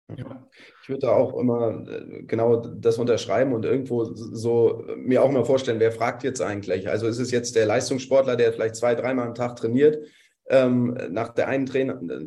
[0.09, 0.47] Ja.
[0.81, 5.45] Ich würde da auch immer äh, genau das unterschreiben und irgendwo so mir auch mal
[5.45, 6.89] vorstellen, wer fragt jetzt eigentlich?
[6.89, 10.05] Also ist es jetzt der Leistungssportler, der vielleicht zwei, dreimal am Tag trainiert,
[10.49, 11.69] ähm, nach, der einen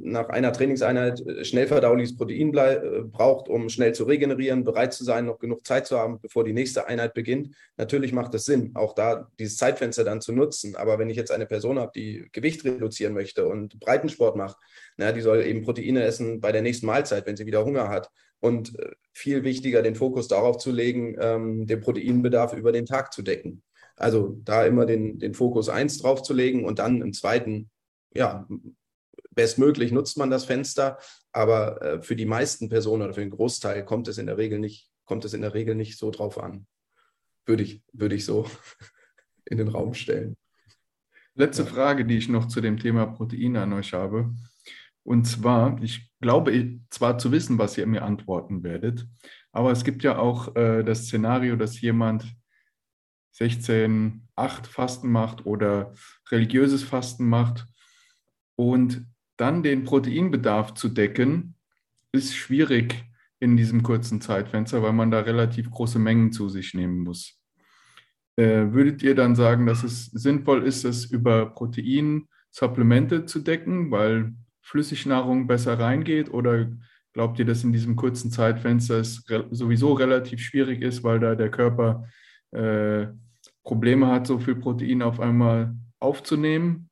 [0.02, 5.26] nach einer Trainingseinheit schnell verdauliches Protein äh, braucht, um schnell zu regenerieren, bereit zu sein,
[5.26, 7.54] noch genug Zeit zu haben, bevor die nächste Einheit beginnt.
[7.76, 10.76] Natürlich macht es Sinn, auch da dieses Zeitfenster dann zu nutzen.
[10.76, 14.56] Aber wenn ich jetzt eine Person habe, die Gewicht reduzieren möchte und Breitensport macht,
[14.96, 18.10] na, die soll eben Proteine essen bei der nächsten Mahlzeit, wenn sie wieder Hunger hat.
[18.40, 23.12] Und äh, viel wichtiger, den Fokus darauf zu legen, ähm, den Proteinbedarf über den Tag
[23.12, 23.62] zu decken.
[23.96, 27.70] Also da immer den, den Fokus eins drauf zu legen und dann im zweiten
[28.16, 28.46] ja,
[29.30, 30.98] bestmöglich nutzt man das Fenster,
[31.32, 34.58] aber äh, für die meisten Personen oder für den Großteil kommt es in der Regel
[34.58, 36.66] nicht, kommt es in der Regel nicht so drauf an.
[37.44, 38.50] Würde ich, würde ich so
[39.44, 40.36] in den Raum stellen.
[41.34, 41.68] Letzte ja.
[41.68, 44.34] Frage, die ich noch zu dem Thema Proteine an euch habe.
[45.04, 49.06] Und zwar, ich glaube zwar zu wissen, was ihr mir antworten werdet,
[49.52, 52.26] aber es gibt ja auch äh, das Szenario, dass jemand
[53.32, 55.92] 16, 8 Fasten macht oder
[56.30, 57.66] religiöses Fasten macht
[58.56, 61.54] und dann den Proteinbedarf zu decken,
[62.12, 63.04] ist schwierig
[63.38, 67.38] in diesem kurzen Zeitfenster, weil man da relativ große Mengen zu sich nehmen muss.
[68.36, 74.34] Äh, würdet ihr dann sagen, dass es sinnvoll ist, es über Proteinsupplemente zu decken, weil
[74.62, 76.30] Flüssignahrung besser reingeht?
[76.30, 76.70] Oder
[77.12, 81.34] glaubt ihr, dass in diesem kurzen Zeitfenster es re sowieso relativ schwierig ist, weil da
[81.34, 82.08] der Körper
[82.52, 83.06] äh,
[83.62, 86.90] Probleme hat, so viel Protein auf einmal aufzunehmen?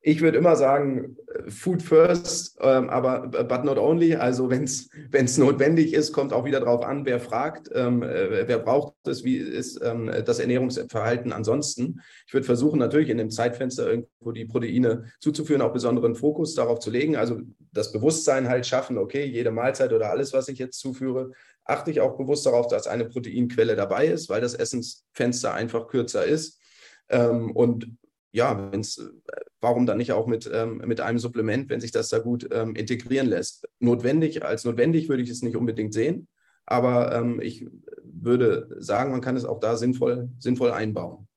[0.00, 4.14] Ich würde immer sagen, äh, Food first, ähm, aber but not only.
[4.14, 8.58] Also wenn es notwendig ist, kommt auch wieder darauf an, wer fragt, ähm, äh, wer
[8.60, 12.00] braucht es, wie ist ähm, das Ernährungsverhalten ansonsten.
[12.26, 16.78] Ich würde versuchen, natürlich in dem Zeitfenster irgendwo die Proteine zuzuführen, auch besonderen Fokus darauf
[16.78, 17.16] zu legen.
[17.16, 17.40] Also
[17.72, 21.32] das Bewusstsein halt schaffen, okay, jede Mahlzeit oder alles, was ich jetzt zuführe,
[21.64, 26.24] achte ich auch bewusst darauf, dass eine Proteinquelle dabei ist, weil das Essensfenster einfach kürzer
[26.24, 26.60] ist.
[27.08, 27.88] Ähm, und
[28.32, 32.08] ja, wenn's, äh, warum dann nicht auch mit, ähm, mit einem Supplement, wenn sich das
[32.08, 33.68] da gut ähm, integrieren lässt?
[33.80, 36.28] Notwendig, als notwendig würde ich es nicht unbedingt sehen,
[36.66, 37.66] aber ähm, ich
[38.02, 41.28] würde sagen, man kann es auch da sinnvoll, sinnvoll einbauen,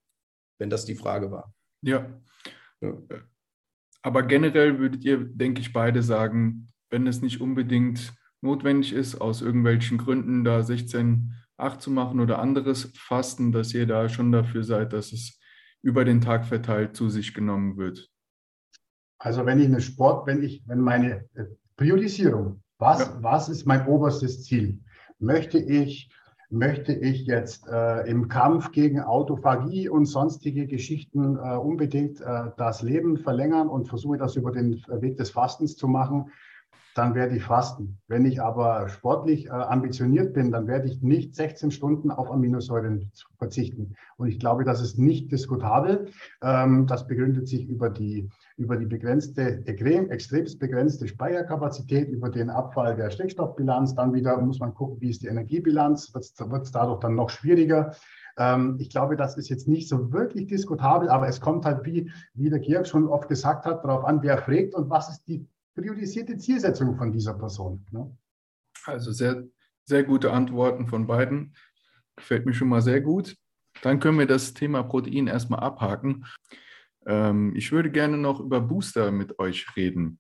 [0.60, 1.54] wenn das die Frage war.
[1.82, 2.22] Ja.
[2.82, 2.98] ja.
[4.02, 9.42] Aber generell würdet ihr, denke ich, beide sagen, wenn es nicht unbedingt notwendig ist, aus
[9.42, 14.64] irgendwelchen Gründen da 16, 8 zu machen oder anderes Fasten, dass ihr da schon dafür
[14.64, 15.40] seid, dass es
[15.82, 18.10] über den Tag verteilt zu sich genommen wird?
[19.18, 21.46] Also wenn ich eine Sport, wenn ich, wenn meine äh,
[21.78, 23.18] Priorisierung, was, ja.
[23.22, 24.80] was ist mein oberstes Ziel?
[25.20, 26.10] Möchte ich,
[26.50, 32.82] möchte ich jetzt äh, im Kampf gegen Autophagie und sonstige Geschichten äh, unbedingt äh, das
[32.82, 36.32] Leben verlängern und versuche das über den Weg des Fastens zu machen?
[36.96, 38.00] Dann werde ich fasten.
[38.08, 43.12] Wenn ich aber sportlich äh, ambitioniert bin, dann werde ich nicht 16 Stunden auf Aminosäuren
[43.38, 43.96] verzichten.
[44.18, 46.10] Und ich glaube, das ist nicht diskutabel.
[46.42, 52.50] Ähm, das begründet sich über die, über die begrenzte, extrem, extremst begrenzte Speicherkapazität, über den
[52.50, 53.96] Abfall der Stickstoffbilanz.
[53.96, 56.26] Dann wieder muss man gucken, wie ist die Energiebilanz, wird
[56.64, 57.96] es dadurch dann noch schwieriger.
[58.38, 62.12] Ähm, ich glaube, das ist jetzt nicht so wirklich diskutabel, aber es kommt halt, wie,
[62.34, 65.48] wie der Georg schon oft gesagt hat, darauf an, wer fragt und was ist die
[65.76, 67.86] priorisierte Zielsetzung von dieser Person.
[67.92, 68.16] Ne?
[68.86, 69.44] Also sehr,
[69.86, 71.56] sehr gute Antworten von beiden.
[72.16, 73.36] Gefällt mir schon mal sehr gut.
[73.82, 76.26] Dann können wir das Thema Protein erstmal abhaken.
[77.06, 80.20] Ähm, ich würde gerne noch über Booster mit euch reden.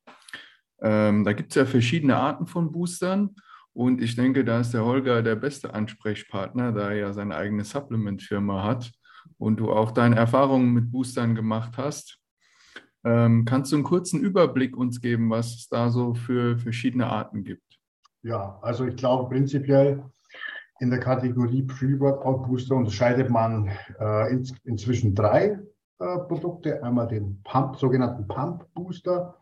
[0.81, 3.35] Ähm, da gibt es ja verschiedene Arten von Boostern.
[3.73, 7.63] Und ich denke, da ist der Holger der beste Ansprechpartner, da er ja seine eigene
[7.63, 8.91] Supplement-Firma hat
[9.37, 12.20] und du auch deine Erfahrungen mit Boostern gemacht hast.
[13.03, 17.43] Ähm, kannst du einen kurzen Überblick uns geben, was es da so für verschiedene Arten
[17.43, 17.79] gibt?
[18.23, 20.03] Ja, also ich glaube prinzipiell
[20.79, 25.59] in der Kategorie Pre-Workout Booster unterscheidet man äh, in, inzwischen drei
[25.99, 26.83] äh, Produkte.
[26.83, 29.35] Einmal den Pump, sogenannten Pump Booster,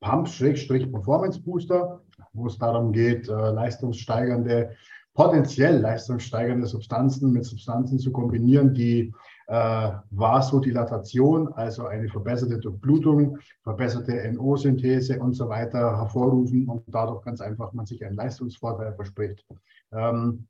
[0.00, 2.00] Pump-Performance Booster,
[2.32, 4.76] wo es darum geht, äh, leistungssteigernde
[5.14, 9.14] potenziell leistungssteigernde Substanzen mit Substanzen zu kombinieren, die
[9.46, 17.40] äh, Vasodilatation, also eine verbesserte Durchblutung, verbesserte NO-Synthese und so weiter hervorrufen und dadurch ganz
[17.40, 19.44] einfach man sich einen Leistungsvorteil verspricht.
[19.92, 20.46] Ähm,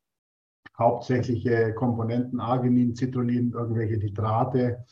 [0.79, 4.85] hauptsächliche Komponenten Arginin, Citrullin, irgendwelche Nitrate,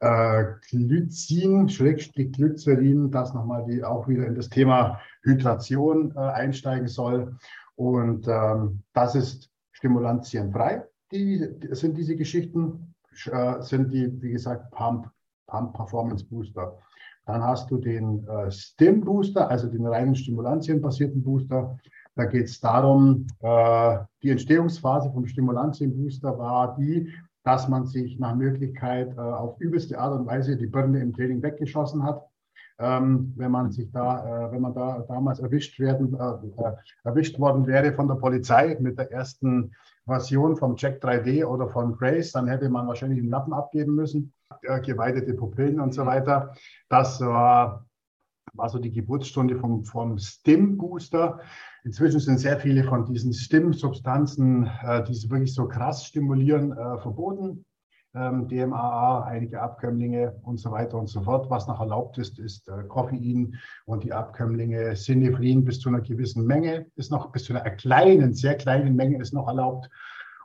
[0.00, 6.88] äh, Glycin, Schrägstrich Glycerin, das nochmal die auch wieder in das Thema Hydration äh, einsteigen
[6.88, 7.36] soll.
[7.74, 10.84] Und ähm, das ist stimulantienfrei.
[11.12, 12.87] Die, die sind diese Geschichten,
[13.26, 15.10] äh, sind die, wie gesagt, Pump,
[15.46, 16.78] Pump Performance Booster.
[17.26, 21.78] Dann hast du den äh, Stim Booster, also den reinen stimulantienbasierten Booster.
[22.18, 27.12] Da geht es darum, äh, die Entstehungsphase vom Stimulantien-Booster war die,
[27.44, 31.42] dass man sich nach Möglichkeit äh, auf übelste Art und Weise die Birne im Training
[31.42, 32.27] weggeschossen hat.
[32.80, 37.38] Ähm, wenn man sich da, äh, wenn man da damals erwischt werden, äh, äh, erwischt
[37.40, 39.72] worden wäre von der Polizei mit der ersten
[40.06, 44.32] Version vom Check 3D oder von Grace, dann hätte man wahrscheinlich einen Lappen abgeben müssen,
[44.62, 46.54] äh, geweitete Pupillen und so weiter.
[46.88, 47.84] Das war,
[48.54, 51.40] war so die Geburtsstunde vom, vom Stim-Booster.
[51.84, 57.64] Inzwischen sind sehr viele von diesen Stimmsubstanzen, äh, die wirklich so krass stimulieren, äh, verboten.
[58.14, 61.50] Ähm, DMAA, einige Abkömmlinge und so weiter und so fort.
[61.50, 66.46] Was noch erlaubt ist, ist äh, Koffein und die Abkömmlinge Sinephrine bis zu einer gewissen
[66.46, 69.90] Menge ist noch, bis zu einer kleinen, sehr kleinen Menge ist noch erlaubt.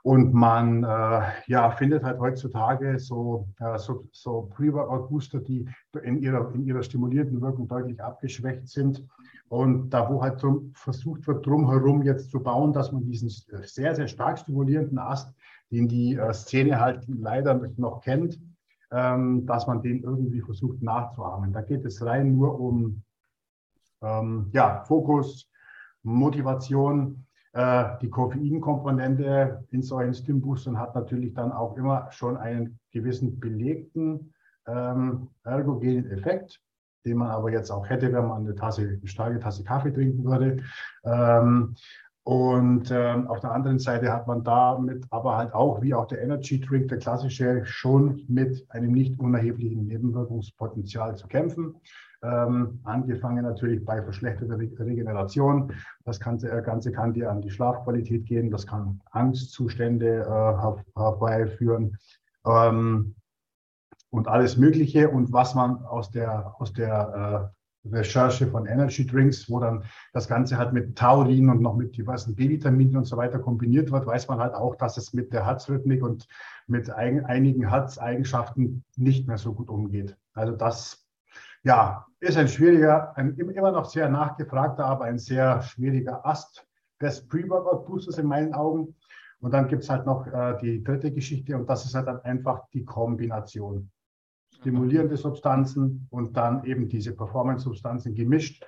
[0.03, 5.65] Und man äh, ja, findet halt heutzutage so, äh, so, so Pre-Workout-Booster, die
[6.03, 9.07] in ihrer, in ihrer stimulierenden Wirkung deutlich abgeschwächt sind.
[9.47, 13.95] Und da, wo halt drum, versucht wird, drumherum jetzt zu bauen, dass man diesen sehr,
[13.95, 15.33] sehr stark stimulierenden Ast,
[15.73, 18.39] den die äh, Szene halt leider noch kennt,
[18.91, 21.51] ähm, dass man den irgendwie versucht nachzuahmen.
[21.51, 23.01] Da geht es rein nur um
[24.03, 25.49] ähm, ja, Fokus,
[26.03, 33.39] Motivation, äh, die Koffeinkomponente in solchen Stimboostern hat natürlich dann auch immer schon einen gewissen
[33.39, 34.33] belegten
[34.67, 36.59] ähm, ergogenen Effekt,
[37.05, 40.23] den man aber jetzt auch hätte, wenn man eine Tasse, eine starke Tasse Kaffee trinken
[40.23, 40.63] würde.
[41.03, 41.75] Ähm,
[42.25, 46.21] und ähm, auf der anderen Seite hat man damit aber halt auch, wie auch der
[46.21, 51.75] Energy Drink, der klassische, schon mit einem nicht unerheblichen Nebenwirkungspotenzial zu kämpfen.
[52.23, 55.73] Ähm, angefangen natürlich bei verschlechterter Re Regeneration.
[56.05, 60.77] Das Ganze, äh, Ganze kann dir an die Schlafqualität gehen, das kann Angstzustände äh, her
[60.95, 61.97] herbeiführen
[62.45, 63.15] ähm,
[64.11, 65.09] und alles Mögliche.
[65.09, 70.27] Und was man aus der, aus der äh, Recherche von Energy Drinks, wo dann das
[70.27, 74.27] Ganze halt mit Taurin und noch mit diversen B-Vitaminen und so weiter kombiniert wird, weiß
[74.27, 76.27] man halt auch, dass es mit der Herzrhythmik und
[76.67, 80.15] mit ein, einigen Herzeigenschaften nicht mehr so gut umgeht.
[80.33, 81.05] Also das
[81.63, 86.65] ja, ist ein schwieriger, ein immer noch sehr nachgefragter, aber ein sehr schwieriger Ast
[87.01, 88.95] des Pre-Workout-Boosters in meinen Augen.
[89.39, 92.21] Und dann gibt es halt noch äh, die dritte Geschichte und das ist halt dann
[92.21, 93.89] einfach die Kombination.
[94.63, 98.65] Stimulierende Substanzen und dann eben diese Performance-Substanzen gemischt.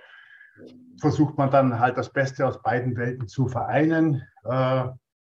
[0.99, 4.83] Versucht man dann halt das Beste aus beiden Welten zu vereinen, äh,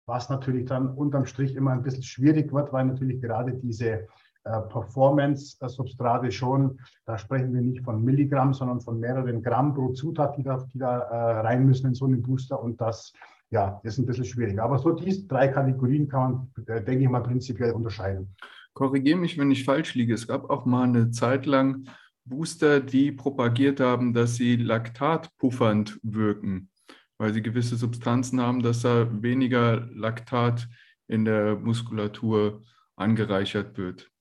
[0.05, 4.07] was natürlich dann unterm Strich immer ein bisschen schwierig wird, weil natürlich gerade diese
[4.43, 10.35] äh, Performance-Substrate schon, da sprechen wir nicht von Milligramm, sondern von mehreren Gramm pro Zutat,
[10.37, 12.61] die da, die da äh, rein müssen in so einen Booster.
[12.61, 13.13] Und das
[13.51, 14.59] ja, ist ein bisschen schwierig.
[14.59, 18.35] Aber so diese drei Kategorien kann man, äh, denke ich mal, prinzipiell unterscheiden.
[18.77, 20.13] Korrigiere mich, wenn ich falsch liege.
[20.13, 21.89] Es gab auch mal eine Zeit lang
[22.25, 26.69] Booster, die propagiert haben, dass sie laktatpuffernd wirken,
[27.17, 30.69] weil sie gewisse Substanzen haben, dass da weniger Laktat
[31.07, 32.61] in der Muskulatur
[32.95, 34.11] angereichert wird.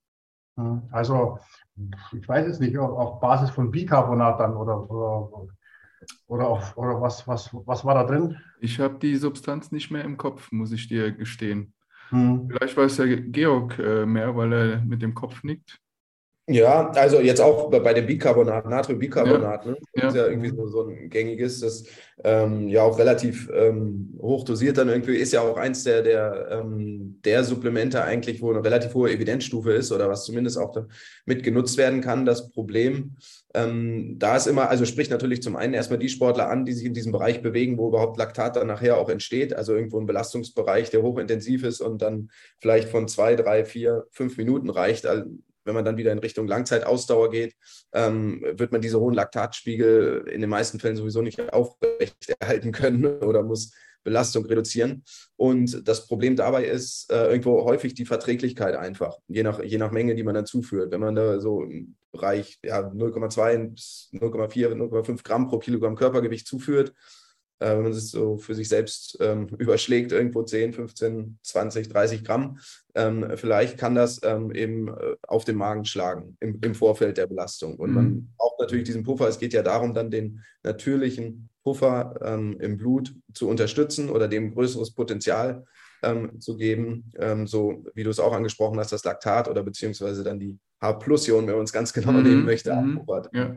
[0.90, 1.38] Also,
[2.18, 5.48] ich weiß es nicht, auf Basis von Bicarbonat dann oder, oder,
[6.28, 8.38] oder, auf, oder was, was, was war da drin?
[8.61, 11.74] Ich habe die Substanz nicht mehr im Kopf, muss ich dir gestehen.
[12.11, 12.48] Hm.
[12.48, 15.80] Vielleicht weiß der Georg äh, mehr, weil er mit dem Kopf nickt.
[16.49, 19.70] Ja, also jetzt auch bei dem Bicarbonat, Natriumbicarbonat, ja.
[19.72, 19.78] ne?
[19.94, 20.09] Das ja.
[20.09, 21.84] ist ja irgendwie so, so ein gängiges, das
[22.22, 26.49] ähm, ja auch relativ ähm, hoch dosiert dann irgendwie, ist ja auch eins der, der,
[26.53, 31.42] ähm, der Supplemente eigentlich, wo eine relativ hohe Evidenzstufe ist oder was zumindest auch damit
[31.42, 32.24] genutzt werden kann.
[32.24, 33.16] Das Problem,
[33.53, 36.86] ähm, da ist immer, also spricht natürlich zum einen erstmal die Sportler an, die sich
[36.86, 40.90] in diesem Bereich bewegen, wo überhaupt Laktat dann nachher auch entsteht, also irgendwo ein Belastungsbereich,
[40.90, 42.30] der hochintensiv ist und dann
[42.61, 45.07] vielleicht von zwei, drei, vier, fünf Minuten reicht.
[45.66, 47.54] Wenn man dann wieder in Richtung Langzeitausdauer geht,
[47.92, 53.42] ähm, wird man diese hohen Laktatspiegel in den meisten Fällen sowieso nicht aufrechterhalten können oder
[53.42, 53.72] muss
[54.06, 55.04] Belastung reduzieren.
[55.34, 59.90] Und das Problem dabei ist äh, irgendwo häufig die Verträglichkeit einfach, je nach, je nach
[59.90, 60.92] Menge, die man dann zuführt.
[60.92, 66.46] Wenn man da so im Bereich ja, 0,2 bis 0,4, 0,5 Gramm pro Kilogramm Körpergewicht
[66.46, 66.94] zuführt,
[67.59, 72.24] äh, wenn man es so für sich selbst ähm, überschlägt, irgendwo 10, 15, 20, 30
[72.24, 72.59] Gramm,
[72.94, 77.26] ähm, vielleicht kann das ähm, eben äh, auf den Magen schlagen im, im Vorfeld der
[77.26, 77.76] Belastung.
[77.76, 77.94] Und mhm.
[77.94, 79.28] man braucht natürlich diesen Puffer.
[79.28, 84.54] Es geht ja darum, dann den natürlichen Puffer ähm, im Blut zu unterstützen oder dem
[84.54, 85.64] größeres Potenzial
[86.02, 90.22] ähm, zu geben, ähm, so wie du es auch angesprochen hast, das Laktat oder beziehungsweise
[90.22, 92.22] dann die H-Plus-Ion, wenn man es ganz genau mhm.
[92.22, 93.00] nehmen möchte, mhm.
[93.32, 93.57] ja.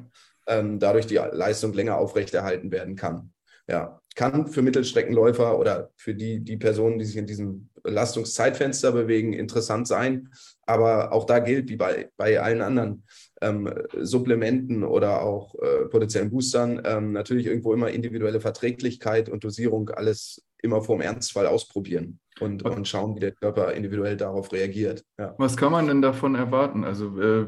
[0.79, 3.31] dadurch die Leistung länger aufrechterhalten werden kann.
[3.69, 9.33] Ja, kann für Mittelstreckenläufer oder für die, die Personen, die sich in diesem Belastungszeitfenster bewegen,
[9.33, 10.29] interessant sein.
[10.65, 13.03] Aber auch da gilt, wie bei, bei allen anderen
[13.41, 19.89] ähm, Supplementen oder auch äh, potenziellen Boostern, ähm, natürlich irgendwo immer individuelle Verträglichkeit und Dosierung,
[19.89, 25.05] alles immer vorm Ernstfall ausprobieren und, und schauen, wie der Körper individuell darauf reagiert.
[25.17, 25.35] Ja.
[25.37, 26.83] Was kann man denn davon erwarten?
[26.83, 27.47] Also, äh,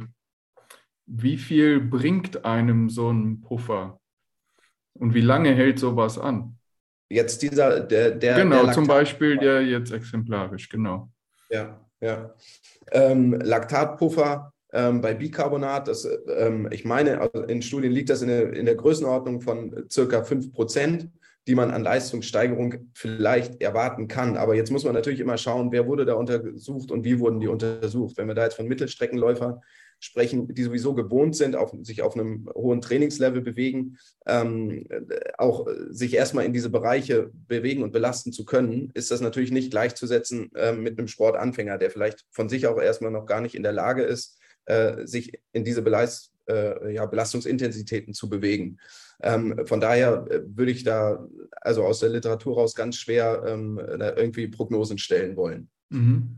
[1.05, 4.00] wie viel bringt einem so ein Puffer?
[4.93, 6.57] Und wie lange hält sowas an?
[7.09, 11.09] Jetzt dieser, der, der Genau, der zum Beispiel der jetzt exemplarisch, genau.
[11.49, 12.33] Ja, ja.
[12.91, 18.29] Ähm, Laktatpuffer ähm, bei Bicarbonat, das, ähm, ich meine, also in Studien liegt das in
[18.29, 21.09] der, in der Größenordnung von circa 5 Prozent,
[21.47, 24.37] die man an Leistungssteigerung vielleicht erwarten kann.
[24.37, 27.47] Aber jetzt muss man natürlich immer schauen, wer wurde da untersucht und wie wurden die
[27.47, 28.17] untersucht.
[28.17, 29.59] Wenn wir da jetzt von Mittelstreckenläufern
[30.01, 34.87] sprechen, die sowieso gewohnt sind, auf, sich auf einem hohen Trainingslevel bewegen, ähm,
[35.37, 39.71] auch sich erstmal in diese Bereiche bewegen und belasten zu können, ist das natürlich nicht
[39.71, 43.63] gleichzusetzen äh, mit einem Sportanfänger, der vielleicht von sich auch erstmal noch gar nicht in
[43.63, 48.79] der Lage ist, äh, sich in diese Beleist, äh, ja, Belastungsintensitäten zu bewegen.
[49.21, 51.27] Ähm, von daher äh, würde ich da
[51.61, 55.69] also aus der Literatur raus ganz schwer ähm, irgendwie Prognosen stellen wollen.
[55.89, 56.37] Mhm.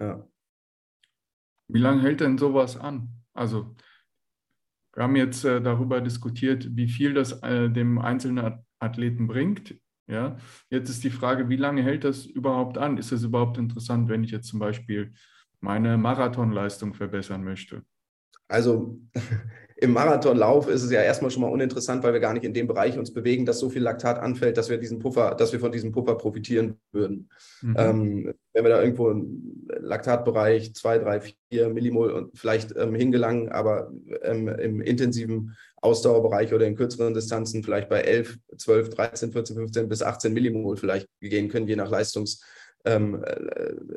[0.00, 0.26] Ja.
[1.68, 3.10] Wie lange hält denn sowas an?
[3.34, 3.76] Also
[4.94, 9.76] wir haben jetzt äh, darüber diskutiert, wie viel das äh, dem einzelnen Athleten bringt.
[10.08, 10.38] Ja,
[10.70, 12.96] jetzt ist die Frage, wie lange hält das überhaupt an?
[12.96, 15.12] Ist es überhaupt interessant, wenn ich jetzt zum Beispiel
[15.60, 17.82] meine Marathonleistung verbessern möchte?
[18.48, 18.98] Also
[19.80, 22.66] im Marathonlauf ist es ja erstmal schon mal uninteressant, weil wir gar nicht in dem
[22.66, 25.70] Bereich uns bewegen, dass so viel Laktat anfällt, dass wir diesen Puffer, dass wir von
[25.70, 27.28] diesem Puffer profitieren würden.
[27.62, 27.76] Mhm.
[27.78, 31.20] Ähm, wenn wir da irgendwo im Laktatbereich 2, 3,
[31.50, 37.88] 4 Millimol vielleicht ähm, hingelangen, aber ähm, im intensiven Ausdauerbereich oder in kürzeren Distanzen vielleicht
[37.88, 42.40] bei 11, 12, 13, 14, 15 bis 18 Millimol vielleicht gehen können, je nach Leistungs-
[42.88, 43.22] ähm,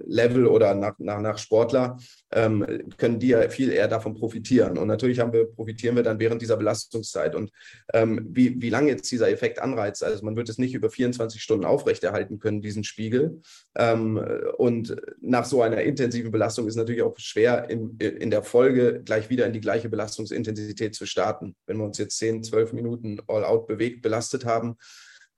[0.05, 1.97] Level oder nach, nach, nach Sportler,
[2.31, 2.65] ähm,
[2.97, 4.77] können die ja viel eher davon profitieren.
[4.77, 7.35] Und natürlich haben wir, profitieren wir dann während dieser Belastungszeit.
[7.35, 7.51] Und
[7.93, 11.41] ähm, wie, wie lange jetzt dieser Effekt anreizt, also man wird es nicht über 24
[11.41, 13.41] Stunden aufrechterhalten können, diesen Spiegel.
[13.75, 14.17] Ähm,
[14.57, 19.29] und nach so einer intensiven Belastung ist natürlich auch schwer, in, in der Folge gleich
[19.29, 21.55] wieder in die gleiche Belastungsintensität zu starten.
[21.65, 24.75] Wenn wir uns jetzt 10, 12 Minuten all-out bewegt, belastet haben,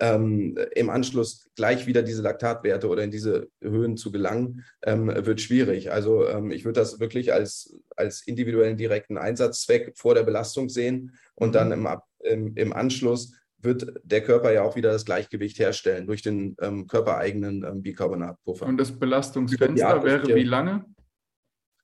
[0.03, 5.39] ähm, im Anschluss gleich wieder diese Laktatwerte oder in diese Höhen zu gelangen, ähm, wird
[5.39, 5.91] schwierig.
[5.91, 11.13] Also ähm, ich würde das wirklich als, als individuellen direkten Einsatzzweck vor der Belastung sehen
[11.35, 11.53] und mhm.
[11.53, 11.87] dann im,
[12.19, 16.85] im, im Anschluss wird der Körper ja auch wieder das Gleichgewicht herstellen durch den ähm,
[16.87, 18.65] körpereigenen ähm, Bicarbonatpuffer.
[18.65, 20.83] Und das Belastungsfenster wäre wie lange?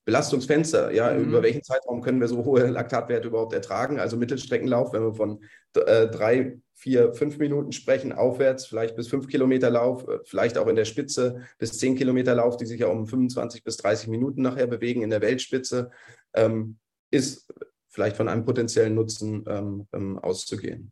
[0.10, 1.26] Belastungsfenster, ja, mhm.
[1.26, 4.00] über welchen Zeitraum können wir so hohe Laktatwerte überhaupt ertragen?
[4.00, 5.44] Also Mittelstreckenlauf, wenn wir von
[5.76, 10.66] äh, drei, vier, fünf Minuten sprechen, aufwärts, vielleicht bis fünf Kilometer Lauf, äh, vielleicht auch
[10.66, 14.42] in der Spitze bis zehn Kilometer Lauf, die sich ja um 25 bis 30 Minuten
[14.42, 15.92] nachher bewegen in der Weltspitze,
[16.34, 16.80] ähm,
[17.12, 17.48] ist
[17.88, 20.92] vielleicht von einem potenziellen Nutzen ähm, ähm, auszugehen.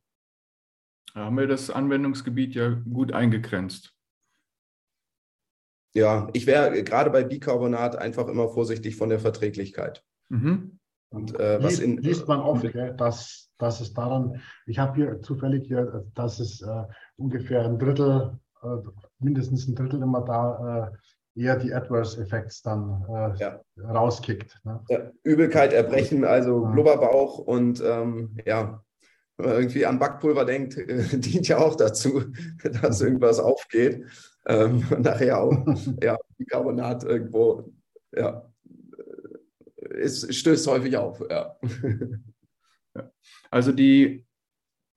[1.15, 3.96] Da haben wir das Anwendungsgebiet ja gut eingegrenzt.
[5.97, 10.03] Ja, ich wäre gerade bei Bicarbonat einfach immer vorsichtig von der Verträglichkeit.
[10.29, 10.77] Mhm.
[11.09, 15.21] Und äh, was in, liest man oft, gell, dass, dass es daran, ich habe hier
[15.23, 16.83] zufällig hier, dass es äh,
[17.15, 18.67] ungefähr ein Drittel, äh,
[19.17, 20.91] mindestens ein Drittel immer da
[21.35, 23.61] äh, eher die Adverse Effects dann äh, ja.
[23.81, 24.61] rauskickt.
[24.65, 24.79] Ne?
[24.89, 26.69] Ja, Übelkeit, Erbrechen, also ja.
[26.69, 28.83] Blubberbauch und ähm, ja,
[29.37, 30.77] wenn man irgendwie an Backpulver denkt,
[31.11, 32.21] dient ja auch dazu,
[32.83, 34.05] dass irgendwas aufgeht
[34.47, 35.65] ähm, nachher auch
[36.01, 37.71] ja, Bicarbonat irgendwo,
[38.15, 38.49] ja,
[39.77, 41.23] es stößt häufig auf.
[41.29, 41.55] Ja.
[43.51, 44.25] Also die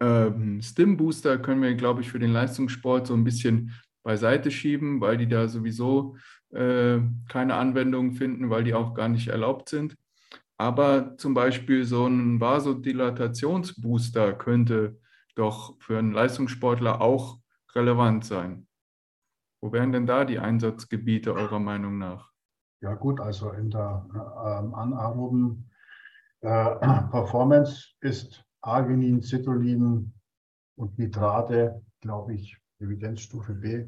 [0.01, 3.73] ähm, Stim-Booster können wir, glaube ich, für den Leistungssport so ein bisschen
[4.03, 6.17] beiseite schieben, weil die da sowieso
[6.53, 6.99] äh,
[7.29, 9.97] keine Anwendung finden, weil die auch gar nicht erlaubt sind.
[10.57, 14.99] Aber zum Beispiel so ein Vasodilatationsbooster könnte
[15.35, 17.39] doch für einen Leistungssportler auch
[17.75, 18.67] relevant sein.
[19.61, 22.31] Wo wären denn da die Einsatzgebiete eurer Meinung nach?
[22.81, 25.71] Ja gut, also in der äh, anaeroben
[26.41, 26.77] äh,
[27.11, 30.13] Performance ist Arginin, Citrullin
[30.77, 33.87] Und Nitrate, glaube ich, Evidenzstufe B,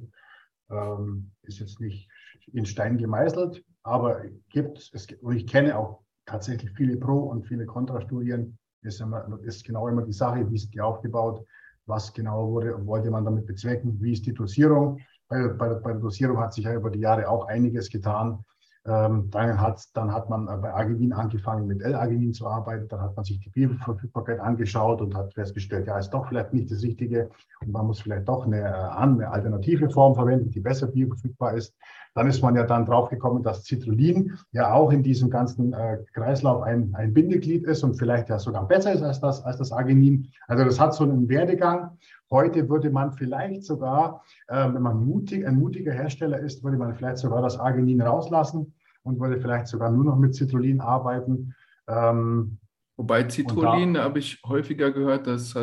[0.70, 2.08] ähm, ist jetzt nicht
[2.52, 7.66] in Stein gemeißelt, aber gibt es, und ich kenne auch tatsächlich viele Pro- und viele
[7.66, 9.02] Kontrastudien, ist,
[9.42, 11.46] ist genau immer die Sache, wie ist die aufgebaut,
[11.86, 15.00] was genau wurde, wollte man damit bezwecken, wie ist die Dosierung.
[15.28, 18.44] Bei, bei, bei der Dosierung hat sich ja über die Jahre auch einiges getan.
[18.84, 22.88] Ähm, dann, hat, dann hat man bei Arginin angefangen, mit L-Arginin zu arbeiten.
[22.88, 26.68] Dann hat man sich die Bioverfügbarkeit angeschaut und hat festgestellt, ja, ist doch vielleicht nicht
[26.68, 30.88] das Richtige und man muss vielleicht doch eine, äh, eine alternative Form verwenden, die besser
[30.88, 31.76] bioverfügbar ist.
[32.14, 36.62] Dann ist man ja dann draufgekommen, dass Citrullin ja auch in diesem ganzen äh, Kreislauf
[36.62, 40.28] ein, ein Bindeglied ist und vielleicht ja sogar besser ist als das, als das Arginin.
[40.46, 41.96] Also das hat so einen Werdegang.
[42.30, 46.94] Heute würde man vielleicht sogar, äh, wenn man mutig, ein mutiger Hersteller ist, würde man
[46.94, 51.54] vielleicht sogar das Arginin rauslassen und würde vielleicht sogar nur noch mit Citrullin arbeiten.
[51.88, 52.58] Ähm,
[52.96, 55.56] Wobei Citrullin habe ich häufiger gehört, dass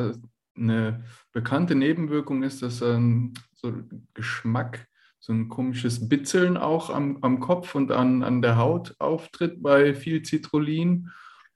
[0.57, 3.73] eine bekannte Nebenwirkung ist, dass ein so
[4.13, 4.87] Geschmack,
[5.19, 9.93] so ein komisches Bitzeln auch am, am Kopf und an, an der Haut auftritt bei
[9.93, 11.09] viel Citrullin.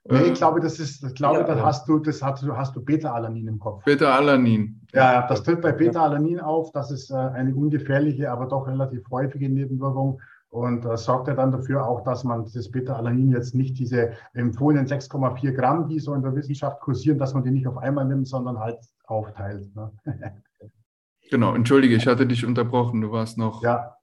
[0.05, 2.55] Nee, ich äh, glaube, das ist, ich glaube, ja, dann hast du, das hast du,
[2.55, 3.85] hast du Beta-Alanin im Kopf.
[3.85, 4.81] Beta-Alanin.
[4.93, 6.71] Ja, das tritt bei Beta-Alanin auf.
[6.73, 10.19] Das ist äh, eine ungefährliche, aber doch relativ häufige Nebenwirkung
[10.53, 14.87] und äh, sorgt ja dann dafür auch, dass man das Beta-Alanin jetzt nicht diese empfohlenen
[14.87, 18.27] 6,4 Gramm, die so in der Wissenschaft kursieren, dass man die nicht auf einmal nimmt,
[18.27, 19.75] sondern halt aufteilt.
[19.75, 19.91] Ne?
[21.33, 23.63] genau, entschuldige, ich hatte dich unterbrochen, du warst noch.
[23.63, 23.97] Ja,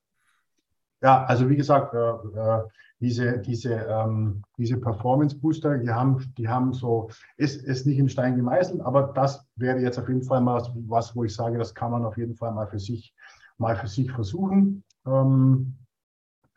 [1.01, 2.63] ja also wie gesagt, äh, äh,
[2.99, 8.09] diese, diese, ähm, diese Performance Booster, die haben, die haben so, ist, ist nicht in
[8.09, 11.73] Stein gemeißelt, aber das wäre jetzt auf jeden Fall mal was, wo ich sage, das
[11.73, 13.15] kann man auf jeden Fall mal für sich,
[13.59, 14.83] mal für sich versuchen.
[15.07, 15.77] Ähm,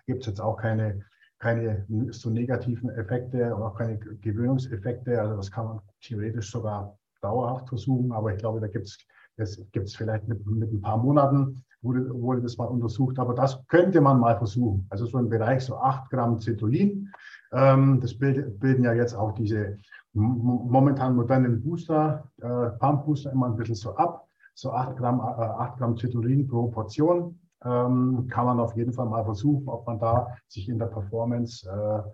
[0.07, 1.05] Gibt es jetzt auch keine,
[1.37, 5.21] keine so negativen Effekte auch keine Gewöhnungseffekte.
[5.21, 8.97] Also das kann man theoretisch sogar dauerhaft versuchen, aber ich glaube, da gibt es
[9.37, 13.33] das gibt es vielleicht mit, mit ein paar Monaten, wurde, wurde das mal untersucht, aber
[13.33, 14.85] das könnte man mal versuchen.
[14.89, 17.11] Also so im Bereich so 8 Gramm Cetolin.
[17.51, 19.77] Ähm, das bild, bilden ja jetzt auch diese
[20.13, 24.27] momentan modernen Booster, äh, Pump Booster immer ein bisschen so ab.
[24.53, 29.07] So 8 Gramm, äh, 8 Gramm Cetolin pro Portion ähm, kann man auf jeden Fall
[29.07, 32.09] mal versuchen, ob man da sich in der Performance äh,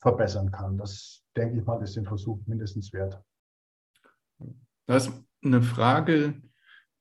[0.00, 0.78] verbessern kann.
[0.78, 3.20] Das denke ich mal, ist den Versuch mindestens wert.
[4.86, 5.10] Das
[5.46, 6.34] eine Frage,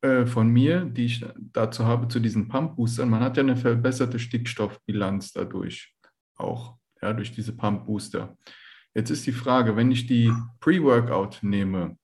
[0.06, 3.10] äh, von mir, die ich dazu habe, zu diesen Pump-Boostern.
[3.10, 5.96] Man hat ja eine verbesserte Stickstoffbilanz dadurch
[6.36, 8.38] auch, ja, durch diese Pump-Booster.
[8.94, 11.98] Jetzt ist die Frage, wenn ich die Pre-Workout nehme,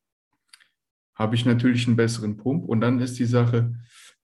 [1.13, 3.75] habe ich natürlich einen besseren Pump und dann ist die Sache,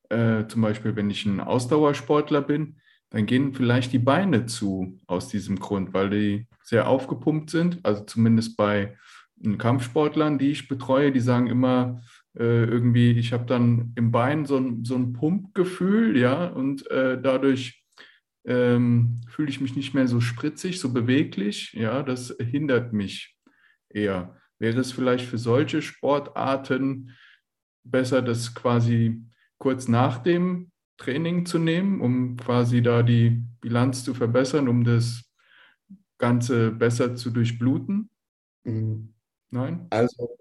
[0.10, 2.80] äh, zum Beispiel, wenn ich ein Ausdauersportler bin,
[3.12, 7.80] dann gehen vielleicht die Beine zu aus diesem Grund, weil die sehr aufgepumpt sind.
[7.84, 8.98] Also zumindest bei
[9.58, 12.02] Kampfsportlern, die ich betreue, die sagen immer,
[12.38, 17.22] äh, irgendwie, ich habe dann im Bein so ein, so ein Pumpgefühl, ja, und äh,
[17.22, 17.86] dadurch
[18.46, 23.38] ähm, fühle ich mich nicht mehr so spritzig, so beweglich, ja, das hindert mich
[23.90, 24.38] eher.
[24.60, 27.12] Wäre es vielleicht für solche Sportarten
[27.84, 29.24] besser, das quasi
[29.60, 35.32] kurz nach dem Training zu nehmen, um quasi da die Bilanz zu verbessern, um das
[36.18, 38.10] Ganze besser zu durchbluten?
[38.64, 39.14] Mhm.
[39.50, 39.88] Nein?
[39.90, 40.38] Also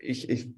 [0.00, 0.48] ich, ich,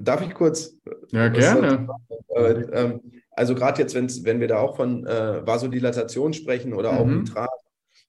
[0.00, 0.76] darf ich kurz?
[1.10, 1.88] Ja, gerne.
[2.34, 6.98] Äh, ähm, also gerade jetzt, wenn's, wenn wir da auch von äh, Vasodilatation sprechen oder
[6.98, 7.20] auch mhm.
[7.20, 7.50] Nitrat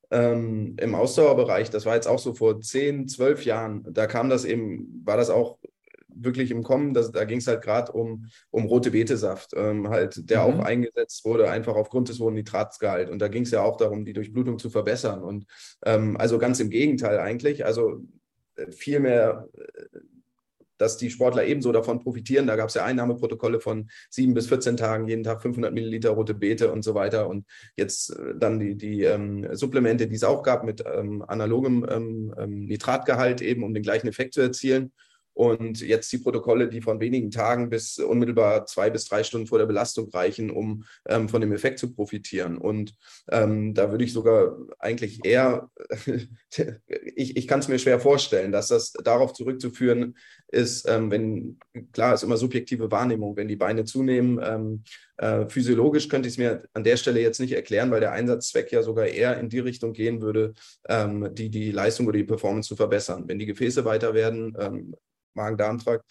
[0.10, 4.46] ähm, im Ausdauerbereich, das war jetzt auch so vor 10, 12 Jahren, da kam das
[4.46, 5.58] eben, war das auch
[6.14, 10.30] wirklich im Kommen, das, da ging es halt gerade um, um rote Betesaft, ähm, halt,
[10.30, 10.54] der mhm.
[10.54, 13.10] auch eingesetzt wurde, einfach aufgrund des hohen Nitratsgehalt.
[13.10, 15.24] Und da ging es ja auch darum, die Durchblutung zu verbessern.
[15.24, 15.46] Und
[15.86, 17.66] ähm, also ganz im Gegenteil eigentlich.
[17.66, 18.02] Also
[18.70, 20.00] viel mehr äh,
[20.82, 22.48] dass die Sportler ebenso davon profitieren.
[22.48, 26.34] Da gab es ja Einnahmeprotokolle von sieben bis 14 Tagen, jeden Tag 500 Milliliter rote
[26.34, 27.30] Beete und so weiter.
[27.30, 27.46] Und
[27.78, 32.34] jetzt äh, dann die, die ähm, Supplemente, die es auch gab mit ähm, analogem ähm,
[32.38, 34.92] ähm Nitratgehalt eben, um den gleichen Effekt zu erzielen.
[35.34, 39.60] Und jetzt die Protokolle, die von wenigen Tagen bis unmittelbar zwei bis drei Stunden vor
[39.60, 42.58] der Belastung reichen, um ähm, von dem Effekt zu profitieren.
[42.58, 42.96] Und
[43.30, 45.70] ähm, da würde ich sogar eigentlich eher,
[47.16, 50.16] ich, ich kann es mir schwer vorstellen, dass das darauf zurückzuführen
[50.50, 51.60] ist, ähm, wenn,
[51.94, 54.40] klar, ist immer subjektive Wahrnehmung, wenn die Beine zunehmen.
[54.44, 54.84] Ähm,
[55.18, 58.72] äh, physiologisch könnte ich es mir an der Stelle jetzt nicht erklären, weil der Einsatzzweck
[58.72, 60.54] ja sogar eher in die Richtung gehen würde,
[60.90, 63.26] ähm, die, die Leistung oder die Performance zu verbessern.
[63.28, 64.96] Wenn die Gefäße weiter werden, ähm,
[65.34, 66.06] Magen-Darm-Trakt,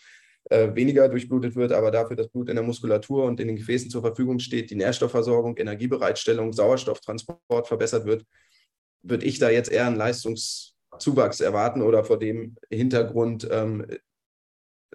[0.45, 3.91] äh, weniger durchblutet wird, aber dafür das Blut in der Muskulatur und in den Gefäßen
[3.91, 8.25] zur Verfügung steht, die Nährstoffversorgung, Energiebereitstellung, Sauerstofftransport verbessert wird,
[9.03, 13.87] würde ich da jetzt eher einen Leistungszuwachs erwarten oder vor dem Hintergrund ähm,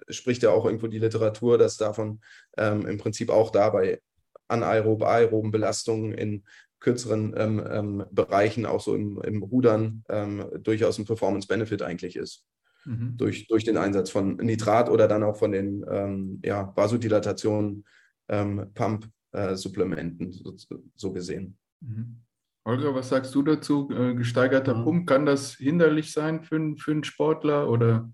[0.08, 2.20] spricht ja auch irgendwo die Literatur, dass davon
[2.56, 4.00] ähm, im Prinzip auch dabei
[4.48, 6.44] anaerob, aeroben Belastungen in
[6.80, 12.44] kürzeren ähm, ähm, Bereichen, auch so im, im Rudern, ähm, durchaus ein Performance-Benefit eigentlich ist.
[12.86, 13.16] Mhm.
[13.16, 17.84] Durch, durch den Einsatz von Nitrat oder dann auch von den ähm, ja, Vasodilatation,
[18.28, 20.54] ähm, Pump-Supplementen, äh, so,
[20.94, 21.58] so, gesehen.
[21.80, 22.22] Mhm.
[22.64, 23.90] Holger, was sagst du dazu?
[23.90, 24.84] Äh, gesteigerter mhm.
[24.84, 28.10] Pump, kann das hinderlich sein für, für einen Sportler oder?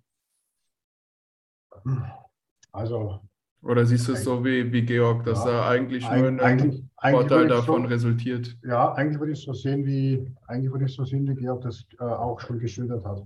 [2.72, 3.20] Also
[3.62, 6.82] oder siehst du es so wie, wie Georg, dass ja, da eigentlich nur ein eigentlich,
[7.00, 8.56] Vorteil eigentlich davon so, resultiert?
[8.64, 11.86] Ja, eigentlich würde ich so sehen, wie eigentlich würde ich so sehen, wie Georg das
[12.00, 13.22] äh, auch schon geschildert hat.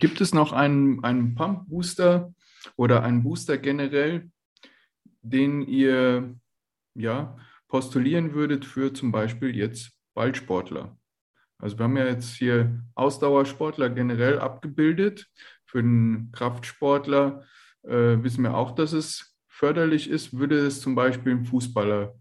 [0.00, 2.34] Gibt es noch einen, einen Pump-Booster
[2.76, 4.30] oder einen Booster generell,
[5.20, 6.34] den ihr
[6.94, 7.36] ja,
[7.68, 10.96] postulieren würdet für zum Beispiel jetzt Ballsportler?
[11.58, 15.28] Also wir haben ja jetzt hier Ausdauersportler generell abgebildet.
[15.66, 17.44] Für den Kraftsportler
[17.82, 22.14] äh, wissen wir auch, dass es förderlich ist, würde es zum Beispiel dem Fußballer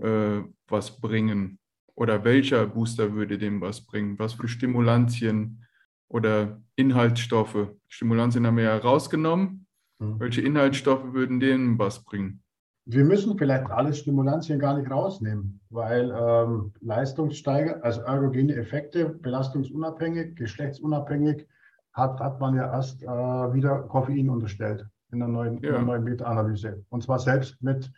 [0.00, 1.58] äh, was bringen?
[1.94, 4.18] Oder welcher Booster würde dem was bringen?
[4.18, 5.66] Was für Stimulantien
[6.10, 7.68] oder Inhaltsstoffe?
[7.88, 9.66] Stimulantien haben wir ja rausgenommen.
[9.98, 10.20] Mhm.
[10.20, 12.42] Welche Inhaltsstoffe würden denen was bringen?
[12.86, 20.34] Wir müssen vielleicht alle Stimulantien gar nicht rausnehmen, weil ähm, Leistungssteiger, also ergogene Effekte, belastungsunabhängig,
[20.34, 21.46] geschlechtsunabhängig,
[21.92, 25.80] hat, hat man ja erst äh, wieder Koffein unterstellt in der neuen, ja.
[25.80, 26.84] neuen Meta-Analyse.
[26.88, 27.92] Und zwar selbst mit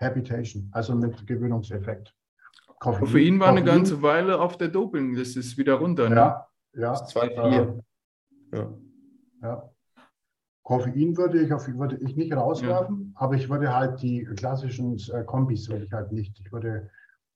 [0.00, 2.14] Habitation, also mit Gewöhnungseffekt.
[2.78, 3.62] Koffein, Koffein war Koffein.
[3.68, 6.08] eine ganze Weile auf der Dopingliste, ist wieder runter.
[6.08, 6.16] Ne?
[6.16, 6.46] Ja,
[6.78, 6.94] ja.
[6.94, 7.82] 2,4.
[8.52, 8.74] Äh, ja.
[9.42, 9.70] ja.
[10.62, 13.20] Koffein würde ich, auf, würde ich nicht rauswerfen, ja.
[13.20, 16.38] aber ich würde halt die klassischen äh, Kombis würde ich halt nicht.
[16.40, 16.90] Ich würde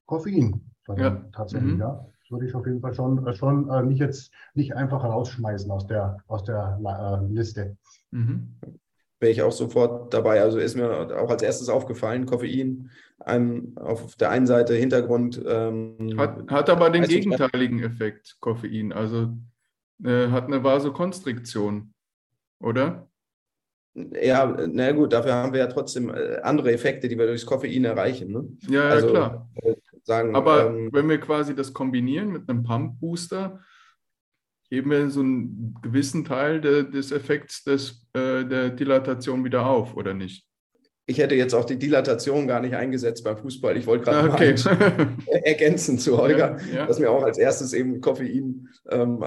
[0.07, 0.61] Koffein
[0.97, 1.24] ja.
[1.32, 1.80] tatsächlich, mhm.
[1.80, 2.07] ja.
[2.20, 5.70] Das würde ich auf jeden Fall schon, äh, schon äh, nicht jetzt nicht einfach rausschmeißen
[5.70, 7.76] aus der, aus der äh, Liste.
[8.11, 8.59] Mhm
[9.23, 10.43] wäre ich auch sofort dabei.
[10.43, 15.41] Also ist mir auch als erstes aufgefallen, Koffein einem, auf der einen Seite Hintergrund.
[15.47, 18.93] Ähm, hat, hat aber den gegenteiligen Effekt, Koffein.
[18.93, 19.33] Also
[20.05, 21.95] äh, hat eine Vasokonstriktion,
[22.61, 23.09] oder?
[23.95, 27.85] Ja, na gut, dafür haben wir ja trotzdem äh, andere Effekte, die wir durchs Koffein
[27.85, 28.33] erreichen.
[28.33, 28.49] Ne?
[28.68, 29.51] Ja, ja also, klar.
[29.62, 33.61] Äh, sagen, aber ähm, wenn wir quasi das kombinieren mit einem Pump-Booster,
[34.73, 39.97] heben wir so einen gewissen Teil de, des Effekts des, äh, der Dilatation wieder auf,
[39.97, 40.47] oder nicht?
[41.05, 43.77] ich hätte jetzt auch die Dilatation gar nicht eingesetzt beim Fußball.
[43.77, 44.55] Ich wollte gerade okay.
[44.64, 45.09] mal
[45.45, 46.87] ergänzen zu Holger, ja, ja.
[46.87, 49.25] dass mir auch als erstes eben Koffein, ähm,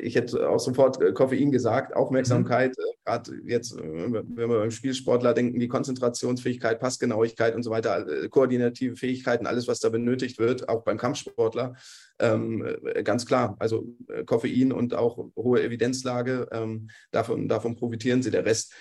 [0.00, 2.84] ich hätte auch sofort äh, Koffein gesagt, Aufmerksamkeit, mhm.
[2.84, 8.06] Äh, gerade jetzt, äh, wenn wir beim Spielsportler denken, die Konzentrationsfähigkeit, Passgenauigkeit und so weiter,
[8.30, 11.74] koordinative Fähigkeiten, alles, was da benötigt wird, auch beim Kampfsportler,
[12.18, 12.66] ähm,
[13.04, 13.56] ganz klar.
[13.58, 13.86] Also
[14.26, 18.30] Koffein und auch hohe Evidenzlage, ähm, davon, davon profitieren sie.
[18.30, 18.72] Der Rest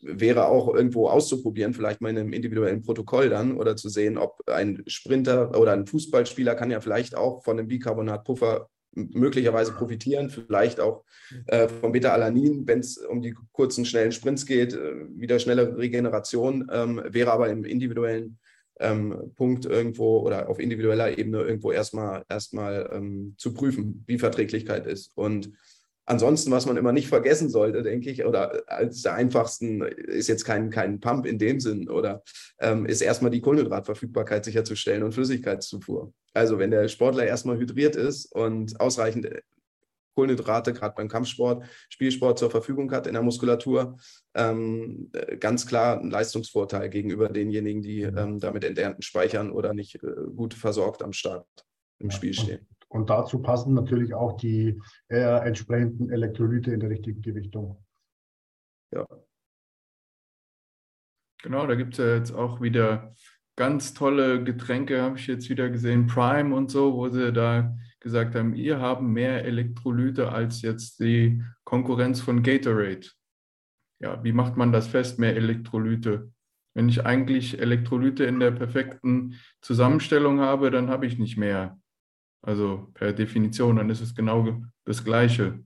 [0.00, 4.40] wäre auch irgendwo auszuprobieren, vielleicht mal in einem individuellen Protokoll dann oder zu sehen, ob
[4.48, 10.80] ein Sprinter oder ein Fußballspieler kann ja vielleicht auch von einem Bicarbonatpuffer möglicherweise profitieren, vielleicht
[10.80, 11.04] auch
[11.48, 16.66] äh, vom Beta-Alanin, wenn es um die kurzen, schnellen Sprints geht, äh, wieder schnellere Regeneration,
[16.72, 18.38] ähm, wäre aber im individuellen
[18.80, 24.86] ähm, Punkt irgendwo oder auf individueller Ebene irgendwo erstmal erstmal ähm, zu prüfen, wie Verträglichkeit
[24.86, 25.12] ist.
[25.14, 25.52] Und
[26.08, 30.44] Ansonsten, was man immer nicht vergessen sollte, denke ich, oder als der einfachsten ist jetzt
[30.44, 32.22] kein, kein Pump in dem Sinn, oder
[32.60, 36.12] ähm, ist erstmal die Kohlenhydratverfügbarkeit sicherzustellen und Flüssigkeitszufuhr.
[36.32, 39.28] Also wenn der Sportler erstmal hydriert ist und ausreichend
[40.16, 43.98] Kohlenhydrate, gerade beim Kampfsport, Spielsport zur Verfügung hat in der Muskulatur,
[44.34, 50.08] ähm, ganz klar ein Leistungsvorteil gegenüber denjenigen, die ähm, damit enternten speichern oder nicht äh,
[50.34, 51.46] gut versorgt am Start
[51.98, 52.66] im Spiel stehen.
[52.88, 57.84] Und dazu passen natürlich auch die äh, entsprechenden Elektrolyte in der richtigen Gewichtung.
[58.92, 59.06] Ja.
[61.42, 63.14] Genau, da gibt es ja jetzt auch wieder
[63.56, 67.76] ganz tolle Getränke, habe ich jetzt wieder gesehen, Prime und so, wo sie da
[68.06, 73.08] gesagt haben, ihr haben mehr Elektrolyte als jetzt die Konkurrenz von Gatorade.
[73.98, 76.30] Ja, wie macht man das fest, mehr Elektrolyte?
[76.72, 81.80] Wenn ich eigentlich Elektrolyte in der perfekten Zusammenstellung habe, dann habe ich nicht mehr.
[82.42, 85.64] Also per Definition, dann ist es genau das Gleiche,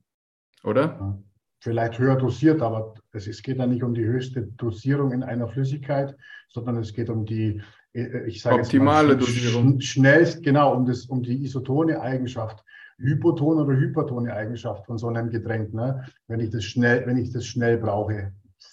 [0.63, 1.21] oder?
[1.59, 6.17] Vielleicht höher dosiert, aber es, geht ja nicht um die höchste Dosierung in einer Flüssigkeit,
[6.49, 7.61] sondern es geht um die,
[7.93, 9.79] ich sage optimale mal, Dosierung.
[9.81, 12.63] Schnellst, genau, um, das, um die isotone Eigenschaft,
[12.97, 15.73] Hypoton oder hypertone Eigenschaft von so einem Getränk.
[15.73, 16.05] Ne?
[16.27, 18.31] Wenn ich das schnell, wenn ich das schnell brauche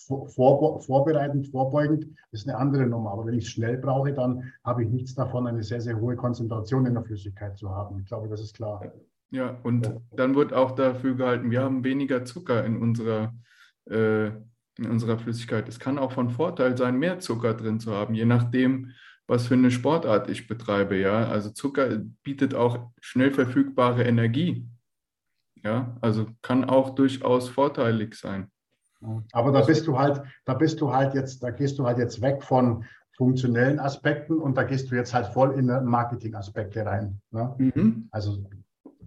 [0.08, 3.12] vor, vorbereitend, vorbeugend ist eine andere Nummer.
[3.12, 6.16] Aber wenn ich es schnell brauche, dann habe ich nichts davon, eine sehr, sehr hohe
[6.16, 7.98] Konzentration in der Flüssigkeit zu haben.
[8.00, 8.82] Ich glaube, das ist klar.
[9.30, 13.34] Ja, und dann wird auch dafür gehalten, wir haben weniger Zucker in unserer,
[13.90, 15.68] äh, in unserer Flüssigkeit.
[15.68, 18.92] Es kann auch von Vorteil sein, mehr Zucker drin zu haben, je nachdem,
[19.28, 20.96] was für eine Sportart ich betreibe.
[20.96, 24.66] Ja, also Zucker bietet auch schnell verfügbare Energie.
[25.62, 28.50] Ja, also kann auch durchaus vorteilig sein.
[29.32, 32.20] Aber da bist du halt, da bist du halt jetzt, da gehst du halt jetzt
[32.20, 32.84] weg von
[33.16, 37.20] funktionellen Aspekten und da gehst du jetzt halt voll in Marketing-Aspekte rein.
[37.30, 37.54] Ne?
[37.58, 38.08] Mhm.
[38.10, 38.44] Also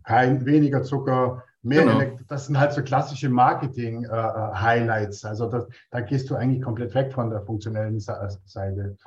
[0.03, 1.99] kein weniger Zucker, mehr genau.
[1.99, 5.23] Elekt das sind halt so klassische Marketing-Highlights.
[5.23, 8.97] Äh, also das, da gehst du eigentlich komplett weg von der funktionellen Seite.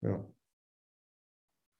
[0.00, 0.24] Ja.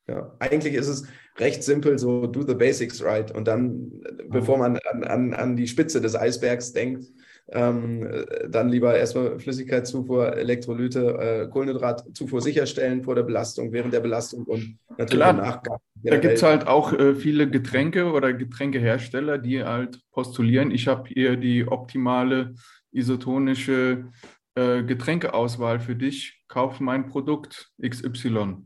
[0.06, 1.06] Ja, eigentlich ist es
[1.38, 3.30] recht simpel, so do the basics right.
[3.34, 3.90] Und dann,
[4.28, 7.06] bevor man an, an, an die Spitze des Eisbergs denkt,
[7.48, 14.44] ähm, dann lieber erstmal Flüssigkeitszufuhr, Elektrolyte, äh, Kohlenhydratzufuhr sicherstellen vor der Belastung, während der Belastung
[14.44, 15.78] und natürlich Klar, Nachgang.
[16.02, 21.08] Da gibt es halt auch äh, viele Getränke oder Getränkehersteller, die halt postulieren, ich habe
[21.08, 22.54] hier die optimale
[22.92, 24.10] isotonische
[24.54, 28.64] äh, Getränkeauswahl für dich, kauf mein Produkt XY.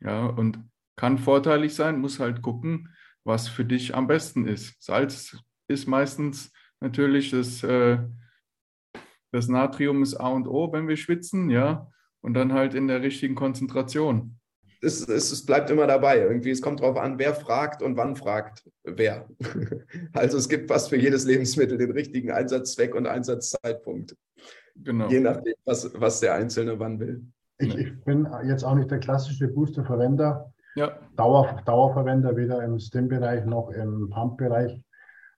[0.00, 0.58] Ja, und
[0.96, 2.88] kann vorteilig sein, muss halt gucken,
[3.24, 4.82] was für dich am besten ist.
[4.82, 5.36] Salz
[5.68, 7.98] ist meistens natürlich das, äh,
[9.32, 11.90] das Natrium ist A und O, wenn wir schwitzen, ja,
[12.20, 14.36] und dann halt in der richtigen Konzentration.
[14.82, 16.20] Es, es, es bleibt immer dabei.
[16.20, 19.28] Irgendwie, es kommt darauf an, wer fragt und wann fragt wer.
[20.12, 24.16] Also es gibt fast für jedes Lebensmittel den richtigen Einsatzzweck und Einsatzzeitpunkt.
[24.76, 25.08] Genau.
[25.08, 27.22] Je nachdem, was, was der Einzelne wann will.
[27.60, 30.52] Ich, ich bin jetzt auch nicht der klassische Booster-Verwender.
[30.76, 30.92] Ja.
[31.16, 34.82] Dauer, Dauerverwender, weder im Stim-Bereich noch im Pump-Bereich.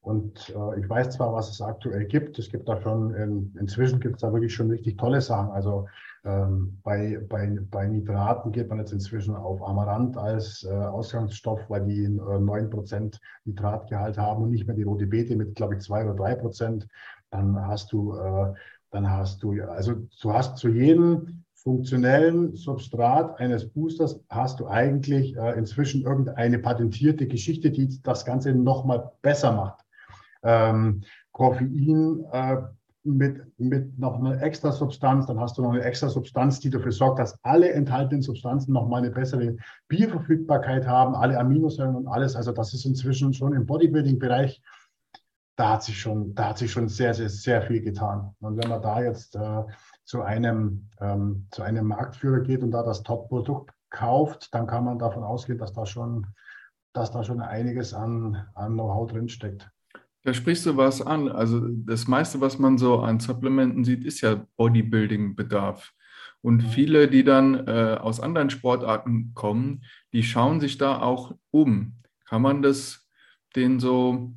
[0.02, 2.38] Und äh, ich weiß zwar, was es aktuell gibt.
[2.38, 5.50] Es gibt da schon, in, inzwischen gibt es da wirklich schon richtig tolle Sachen.
[5.50, 5.86] Also
[6.24, 11.84] ähm, bei, bei, bei Nitraten geht man jetzt inzwischen auf Amaranth als äh, Ausgangsstoff, weil
[11.84, 16.10] die äh, 9% Nitratgehalt haben und nicht mehr die rote Beete mit, glaube ich, 2
[16.10, 16.86] oder 3%.
[17.30, 18.52] Dann hast du, äh,
[18.90, 25.36] dann hast du, also du hast zu jedem funktionellen Substrat eines Boosters hast du eigentlich
[25.36, 29.80] äh, inzwischen irgendeine patentierte Geschichte, die das Ganze nochmal besser macht.
[30.42, 32.56] Ähm, Koffein äh,
[33.04, 36.92] mit, mit noch einer extra Substanz, dann hast du noch eine extra Substanz, die dafür
[36.92, 39.56] sorgt, dass alle enthaltenen Substanzen nochmal eine bessere
[39.88, 42.36] Bioverfügbarkeit haben, alle Aminosäuren und alles.
[42.36, 44.62] Also das ist inzwischen schon im Bodybuilding-Bereich,
[45.56, 48.34] da hat sich schon, da hat sich schon sehr, sehr, sehr viel getan.
[48.40, 49.62] Und wenn man da jetzt äh,
[50.04, 54.98] zu einem, ähm, zu einem Marktführer geht und da das Top-Produkt kauft, dann kann man
[54.98, 56.26] davon ausgehen, dass da schon,
[56.92, 59.70] dass da schon einiges an, an Know-how drinsteckt.
[60.24, 61.28] Da sprichst du was an.
[61.28, 65.92] Also das meiste, was man so an Supplementen sieht, ist ja Bodybuilding-Bedarf.
[66.40, 71.94] Und viele, die dann äh, aus anderen Sportarten kommen, die schauen sich da auch um.
[72.24, 73.08] Kann man das
[73.54, 74.32] denen so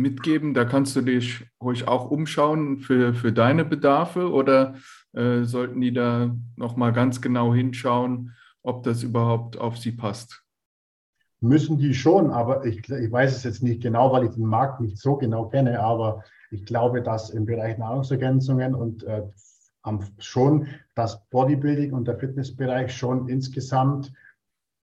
[0.00, 0.54] mitgeben?
[0.54, 4.74] Da kannst du dich ruhig auch umschauen für, für deine Bedarfe oder
[5.12, 10.42] äh, sollten die da nochmal ganz genau hinschauen, ob das überhaupt auf sie passt?
[11.40, 14.80] Müssen die schon, aber ich, ich weiß es jetzt nicht genau, weil ich den Markt
[14.80, 19.22] nicht so genau kenne, aber ich glaube, dass im Bereich Nahrungsergänzungen und äh,
[20.18, 24.12] schon das Bodybuilding und der Fitnessbereich schon insgesamt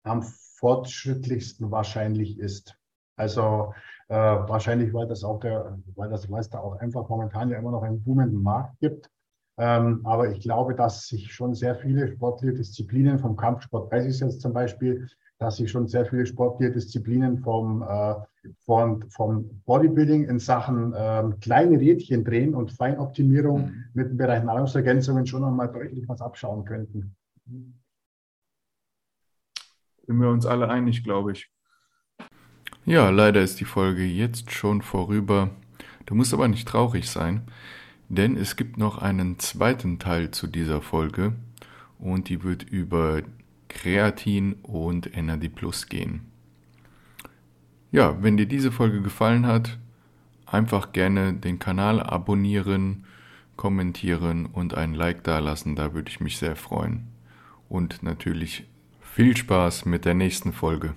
[0.04, 2.76] am fortschrittlichsten wahrscheinlich ist.
[3.16, 3.74] Also
[4.10, 7.58] äh, wahrscheinlich, weil das auch der, weil das, weil es da auch einfach momentan ja
[7.58, 9.10] immer noch einen boomenden Markt gibt.
[9.60, 14.20] Ähm, aber ich glaube, dass sich schon sehr viele sportliche Disziplinen vom Kampfsport, weiß ich
[14.20, 15.08] jetzt zum Beispiel,
[15.40, 18.16] dass sich schon sehr viele sportliche Disziplinen vom, äh,
[18.66, 23.86] vom, vom Bodybuilding in Sachen äh, kleine Rädchen drehen und Feinoptimierung mhm.
[23.94, 27.16] mit dem Bereich Nahrungsergänzungen schon nochmal deutlich was abschauen könnten.
[30.06, 31.52] Sind wir uns alle einig, glaube ich.
[32.88, 35.50] Ja, leider ist die Folge jetzt schon vorüber.
[36.06, 37.42] Du musst aber nicht traurig sein,
[38.08, 41.34] denn es gibt noch einen zweiten Teil zu dieser Folge
[42.00, 43.24] und die wird über
[43.68, 46.32] Kreatin und NAD Plus gehen.
[47.92, 49.78] Ja, wenn dir diese Folge gefallen hat,
[50.46, 53.04] einfach gerne den Kanal abonnieren,
[53.58, 57.10] kommentieren und ein Like dalassen, da würde ich mich sehr freuen.
[57.68, 58.64] Und natürlich
[59.02, 60.94] viel Spaß mit der nächsten Folge.